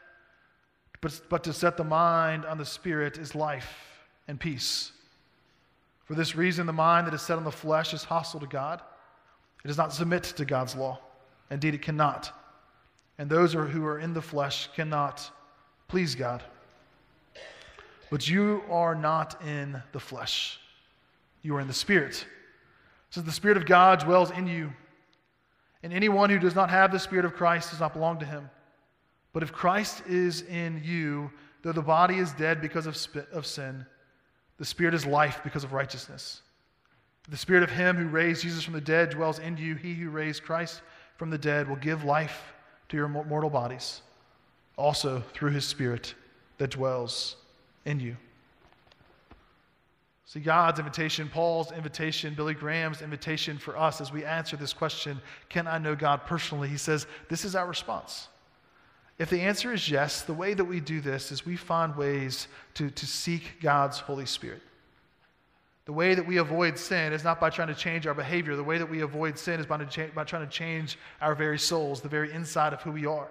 but, 0.99 1.17
but 1.29 1.45
to 1.45 1.53
set 1.53 1.77
the 1.77 1.85
mind 1.85 2.43
on 2.43 2.57
the 2.57 2.65
spirit 2.65 3.17
is 3.17 3.35
life 3.35 3.73
and 4.27 4.37
peace. 4.37 4.91
For 6.03 6.13
this 6.13 6.35
reason, 6.35 6.65
the 6.65 6.73
mind 6.73 7.07
that 7.07 7.13
is 7.13 7.21
set 7.21 7.37
on 7.37 7.45
the 7.45 7.51
flesh 7.53 7.93
is 7.93 8.03
hostile 8.03 8.41
to 8.41 8.47
God. 8.47 8.81
It 9.63 9.69
does 9.69 9.77
not 9.77 9.93
submit 9.93 10.23
to 10.23 10.43
God's 10.43 10.75
law. 10.75 10.99
Indeed, 11.51 11.73
it 11.73 11.81
cannot. 11.81 12.33
And 13.17 13.29
those 13.29 13.53
who 13.53 13.85
are 13.85 13.99
in 13.99 14.13
the 14.13 14.21
flesh 14.21 14.67
cannot 14.75 15.31
please 15.87 16.15
God. 16.15 16.43
But 18.11 18.27
you 18.27 18.61
are 18.69 18.93
not 18.93 19.41
in 19.41 19.81
the 19.93 20.01
flesh, 20.01 20.59
you 21.43 21.55
are 21.55 21.61
in 21.61 21.67
the 21.67 21.73
Spirit. 21.73 22.25
Since 23.09 23.25
the 23.25 23.31
Spirit 23.31 23.55
of 23.55 23.65
God 23.65 23.99
dwells 23.99 24.31
in 24.31 24.47
you, 24.47 24.73
and 25.83 25.93
anyone 25.93 26.29
who 26.29 26.39
does 26.39 26.55
not 26.55 26.69
have 26.69 26.91
the 26.91 26.99
Spirit 26.99 27.25
of 27.25 27.35
Christ 27.35 27.71
does 27.71 27.79
not 27.79 27.93
belong 27.93 28.19
to 28.19 28.25
him. 28.25 28.49
But 29.31 29.43
if 29.43 29.53
Christ 29.53 30.03
is 30.07 30.41
in 30.41 30.81
you, 30.83 31.31
though 31.61 31.71
the 31.71 31.81
body 31.81 32.17
is 32.17 32.31
dead 32.33 32.61
because 32.61 32.85
of, 32.87 32.97
of 33.31 33.45
sin, 33.45 33.85
the 34.57 34.65
Spirit 34.65 34.93
is 34.93 35.05
life 35.05 35.39
because 35.43 35.63
of 35.63 35.73
righteousness. 35.73 36.41
The 37.29 37.37
Spirit 37.37 37.63
of 37.63 37.69
Him 37.69 37.95
who 37.95 38.07
raised 38.07 38.41
Jesus 38.41 38.63
from 38.63 38.73
the 38.73 38.81
dead 38.81 39.11
dwells 39.11 39.39
in 39.39 39.55
you, 39.57 39.75
He 39.75 39.93
who 39.93 40.09
raised 40.09 40.43
Christ 40.43 40.81
from 41.17 41.29
the 41.29 41.37
dead 41.37 41.69
will 41.69 41.75
give 41.75 42.03
life 42.03 42.53
to 42.89 42.97
your 42.97 43.07
mortal 43.07 43.49
bodies, 43.49 44.01
also 44.77 45.23
through 45.33 45.51
His 45.51 45.65
Spirit 45.65 46.15
that 46.57 46.71
dwells 46.71 47.35
in 47.85 47.99
you. 47.99 48.17
See, 50.29 50.39
God's 50.39 50.77
invitation, 50.77 51.27
Paul's 51.27 51.71
invitation, 51.71 52.35
Billy 52.35 52.53
Graham's 52.53 53.01
invitation 53.01 53.57
for 53.57 53.75
us 53.75 53.99
as 53.99 54.11
we 54.11 54.23
answer 54.23 54.55
this 54.55 54.73
question 54.73 55.19
can 55.49 55.67
I 55.67 55.79
know 55.79 55.95
God 55.95 56.23
personally? 56.27 56.67
He 56.67 56.77
says, 56.77 57.07
This 57.29 57.43
is 57.43 57.55
our 57.55 57.65
response. 57.65 58.27
If 59.17 59.31
the 59.31 59.41
answer 59.41 59.73
is 59.73 59.89
yes, 59.89 60.21
the 60.21 60.35
way 60.35 60.53
that 60.53 60.63
we 60.63 60.81
do 60.81 61.01
this 61.01 61.31
is 61.31 61.47
we 61.47 61.55
find 61.55 61.95
ways 61.95 62.47
to, 62.75 62.91
to 62.91 63.07
seek 63.07 63.59
God's 63.59 63.97
Holy 63.97 64.27
Spirit. 64.27 64.61
The 65.85 65.93
way 65.93 66.13
that 66.13 66.27
we 66.27 66.37
avoid 66.37 66.77
sin 66.77 67.11
is 67.11 67.23
not 67.23 67.39
by 67.39 67.49
trying 67.49 67.69
to 67.69 67.73
change 67.73 68.05
our 68.05 68.13
behavior. 68.13 68.55
The 68.55 68.63
way 68.63 68.77
that 68.77 68.87
we 68.89 69.01
avoid 69.01 69.35
sin 69.35 69.59
is 69.59 69.65
by, 69.65 69.83
cha- 69.85 70.13
by 70.13 70.25
trying 70.25 70.47
to 70.47 70.51
change 70.51 70.99
our 71.21 71.33
very 71.33 71.57
souls, 71.57 72.01
the 72.01 72.07
very 72.07 72.31
inside 72.31 72.71
of 72.71 72.83
who 72.83 72.91
we 72.91 73.07
are, 73.07 73.29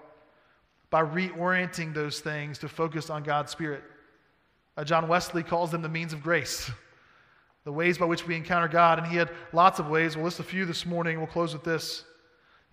by 0.90 1.04
reorienting 1.04 1.94
those 1.94 2.18
things 2.18 2.58
to 2.58 2.68
focus 2.68 3.08
on 3.08 3.22
God's 3.22 3.52
Spirit. 3.52 3.84
Uh, 4.76 4.82
John 4.82 5.06
Wesley 5.06 5.44
calls 5.44 5.70
them 5.70 5.82
the 5.82 5.88
means 5.88 6.12
of 6.12 6.24
grace. 6.24 6.72
the 7.68 7.72
ways 7.72 7.98
by 7.98 8.07
which 8.07 8.26
we 8.26 8.35
encounter 8.35 8.66
God. 8.66 8.96
And 8.96 9.07
he 9.07 9.18
had 9.18 9.28
lots 9.52 9.78
of 9.78 9.90
ways. 9.90 10.16
We'll 10.16 10.24
list 10.24 10.40
a 10.40 10.42
few 10.42 10.64
this 10.64 10.87
morning. 10.87 11.18
We'll 11.18 11.26
close 11.26 11.52
with 11.52 11.64
this. 11.64 12.02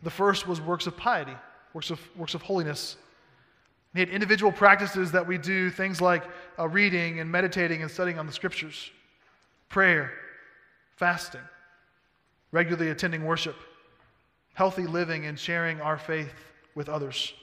The 0.03 0.09
first 0.09 0.47
was 0.47 0.61
works 0.61 0.87
of 0.87 0.95
piety, 0.95 1.35
works 1.73 1.89
of, 1.89 1.99
works 2.15 2.33
of 2.33 2.41
holiness. 2.41 2.95
He 3.93 3.99
had 3.99 4.07
individual 4.07 4.53
practices 4.53 5.11
that 5.11 5.27
we 5.27 5.37
do, 5.37 5.69
things 5.69 5.99
like 5.99 6.23
uh, 6.57 6.69
reading 6.69 7.19
and 7.19 7.29
meditating 7.29 7.81
and 7.81 7.91
studying 7.91 8.17
on 8.17 8.25
the 8.25 8.31
scriptures, 8.31 8.89
prayer, 9.67 10.13
fasting, 10.95 11.41
regularly 12.53 12.89
attending 12.89 13.25
worship, 13.25 13.57
healthy 14.53 14.87
living, 14.87 15.25
and 15.25 15.37
sharing 15.37 15.81
our 15.81 15.97
faith 15.97 16.31
with 16.73 16.87
others. 16.87 17.33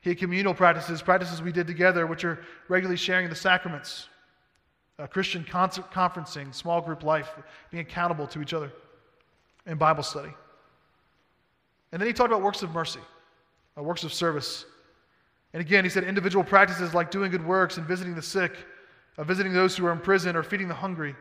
He 0.00 0.08
had 0.08 0.18
communal 0.18 0.54
practices, 0.54 1.02
practices 1.02 1.42
we 1.42 1.52
did 1.52 1.66
together, 1.66 2.06
which 2.06 2.24
are 2.24 2.42
regularly 2.68 2.96
sharing 2.96 3.28
the 3.28 3.36
sacraments, 3.36 4.08
uh, 4.98 5.06
Christian 5.06 5.44
conferencing, 5.44 6.54
small 6.54 6.80
group 6.80 7.02
life, 7.02 7.30
being 7.70 7.82
accountable 7.82 8.26
to 8.28 8.40
each 8.40 8.54
other, 8.54 8.72
and 9.66 9.78
Bible 9.78 10.02
study. 10.02 10.32
And 11.92 12.00
then 12.00 12.06
he 12.06 12.12
talked 12.12 12.30
about 12.30 12.42
works 12.42 12.62
of 12.62 12.72
mercy, 12.72 13.00
uh, 13.76 13.82
works 13.82 14.04
of 14.04 14.12
service. 14.12 14.64
And 15.52 15.60
again, 15.60 15.84
he 15.84 15.90
said 15.90 16.04
individual 16.04 16.44
practices 16.44 16.94
like 16.94 17.10
doing 17.10 17.30
good 17.30 17.46
works 17.46 17.76
and 17.76 17.86
visiting 17.86 18.14
the 18.14 18.22
sick, 18.22 18.52
uh, 19.18 19.24
visiting 19.24 19.52
those 19.52 19.76
who 19.76 19.86
are 19.86 19.92
in 19.92 20.00
prison, 20.00 20.36
or 20.36 20.42
feeding 20.42 20.68
the 20.68 20.74
hungry, 20.74 21.14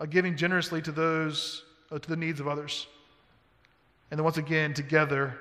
uh, 0.00 0.06
giving 0.06 0.36
generously 0.36 0.82
to 0.82 0.92
those 0.92 1.64
uh, 1.90 1.98
to 1.98 2.08
the 2.08 2.16
needs 2.16 2.40
of 2.40 2.48
others. 2.48 2.86
And 4.10 4.18
then 4.18 4.24
once 4.24 4.36
again, 4.36 4.72
together, 4.72 5.38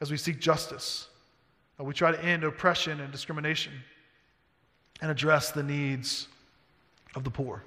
as 0.00 0.10
we 0.10 0.16
seek 0.16 0.40
justice, 0.40 1.08
uh, 1.80 1.84
we 1.84 1.94
try 1.94 2.12
to 2.12 2.22
end 2.22 2.44
oppression 2.44 3.00
and 3.00 3.10
discrimination 3.10 3.72
and 5.00 5.10
address 5.10 5.50
the 5.50 5.62
needs 5.62 6.28
of 7.14 7.24
the 7.24 7.30
poor. 7.30 7.62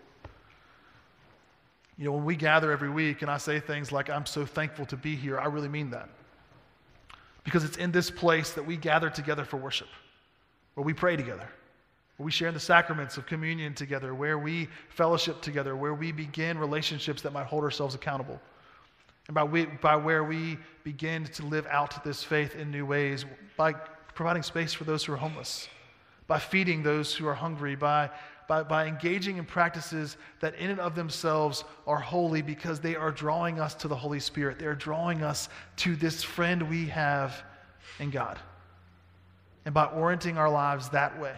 You 1.97 2.05
know, 2.05 2.11
when 2.11 2.25
we 2.25 2.35
gather 2.35 2.71
every 2.71 2.89
week 2.89 3.21
and 3.23 3.31
I 3.31 3.37
say 3.37 3.59
things 3.59 3.91
like, 3.91 4.09
I'm 4.09 4.25
so 4.25 4.45
thankful 4.45 4.85
to 4.87 4.95
be 4.95 5.15
here, 5.15 5.39
I 5.39 5.45
really 5.45 5.69
mean 5.69 5.89
that. 5.91 6.09
Because 7.43 7.63
it's 7.63 7.77
in 7.77 7.91
this 7.91 8.11
place 8.11 8.51
that 8.51 8.65
we 8.65 8.77
gather 8.77 9.09
together 9.09 9.45
for 9.45 9.57
worship, 9.57 9.87
where 10.75 10.83
we 10.85 10.93
pray 10.93 11.15
together, 11.15 11.47
where 12.17 12.25
we 12.25 12.31
share 12.31 12.49
in 12.49 12.53
the 12.53 12.59
sacraments 12.59 13.17
of 13.17 13.25
communion 13.25 13.73
together, 13.73 14.13
where 14.13 14.37
we 14.37 14.67
fellowship 14.89 15.41
together, 15.41 15.75
where 15.75 15.93
we 15.93 16.11
begin 16.11 16.57
relationships 16.57 17.21
that 17.23 17.33
might 17.33 17.47
hold 17.47 17.63
ourselves 17.63 17.95
accountable. 17.95 18.39
And 19.27 19.33
by, 19.33 19.43
we, 19.43 19.65
by 19.65 19.95
where 19.95 20.23
we 20.23 20.57
begin 20.83 21.25
to 21.25 21.45
live 21.45 21.65
out 21.67 22.03
this 22.03 22.23
faith 22.23 22.55
in 22.55 22.69
new 22.69 22.85
ways, 22.85 23.25
by 23.55 23.73
providing 24.13 24.43
space 24.43 24.73
for 24.73 24.83
those 24.83 25.03
who 25.03 25.13
are 25.13 25.17
homeless, 25.17 25.67
by 26.27 26.39
feeding 26.39 26.83
those 26.83 27.13
who 27.13 27.27
are 27.27 27.33
hungry, 27.33 27.75
by 27.75 28.09
by, 28.47 28.63
by 28.63 28.87
engaging 28.87 29.37
in 29.37 29.45
practices 29.45 30.17
that 30.39 30.55
in 30.55 30.69
and 30.69 30.79
of 30.79 30.95
themselves 30.95 31.63
are 31.85 31.99
holy 31.99 32.41
because 32.41 32.79
they 32.79 32.95
are 32.95 33.11
drawing 33.11 33.59
us 33.59 33.75
to 33.75 33.87
the 33.87 33.95
Holy 33.95 34.19
Spirit. 34.19 34.57
They 34.57 34.65
are 34.65 34.75
drawing 34.75 35.21
us 35.21 35.49
to 35.77 35.95
this 35.95 36.23
friend 36.23 36.69
we 36.69 36.85
have 36.87 37.43
in 37.99 38.09
God. 38.09 38.39
And 39.65 39.73
by 39.73 39.85
orienting 39.85 40.37
our 40.37 40.49
lives 40.49 40.89
that 40.89 41.19
way, 41.19 41.35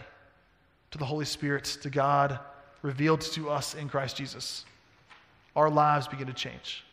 to 0.92 0.98
the 0.98 1.04
Holy 1.04 1.24
Spirit, 1.24 1.64
to 1.82 1.90
God 1.90 2.38
revealed 2.82 3.20
to 3.20 3.50
us 3.50 3.74
in 3.74 3.88
Christ 3.88 4.16
Jesus, 4.16 4.64
our 5.54 5.70
lives 5.70 6.08
begin 6.08 6.26
to 6.28 6.32
change. 6.32 6.84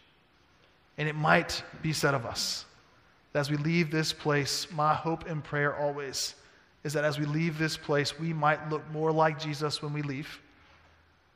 And 0.97 1.07
it 1.07 1.15
might 1.15 1.63
be 1.81 1.93
said 1.93 2.15
of 2.15 2.25
us 2.25 2.65
that 3.33 3.39
as 3.39 3.51
we 3.51 3.57
leave 3.57 3.91
this 3.91 4.13
place, 4.13 4.67
my 4.71 4.95
hope 4.95 5.27
and 5.27 5.43
prayer 5.43 5.75
always 5.75 6.33
is 6.83 6.93
that 6.93 7.03
as 7.03 7.19
we 7.19 7.25
leave 7.25 7.57
this 7.57 7.75
place, 7.77 8.19
we 8.19 8.33
might 8.33 8.69
look 8.69 8.81
more 8.91 9.11
like 9.11 9.39
Jesus 9.39 9.81
when 9.81 9.93
we 9.93 10.01
leave, 10.01 10.39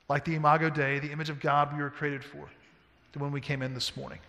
like 0.10 0.26
the 0.26 0.36
Imago 0.36 0.70
Dei, 0.70 1.00
the 1.00 1.12
image 1.12 1.30
of 1.30 1.40
God 1.40 1.76
we 1.76 1.82
were 1.82 1.90
created 1.90 2.24
for, 2.24 2.50
than 3.14 3.22
when 3.22 3.32
we 3.32 3.42
came 3.42 3.62
in 3.62 3.74
this 3.74 3.96
morning. 3.98 4.20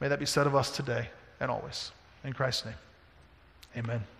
May 0.00 0.08
that 0.08 0.18
be 0.18 0.26
said 0.26 0.46
of 0.46 0.54
us 0.54 0.70
today 0.70 1.08
and 1.40 1.50
always. 1.50 1.92
In 2.24 2.32
Christ's 2.32 2.66
name, 2.66 2.74
amen. 3.76 4.15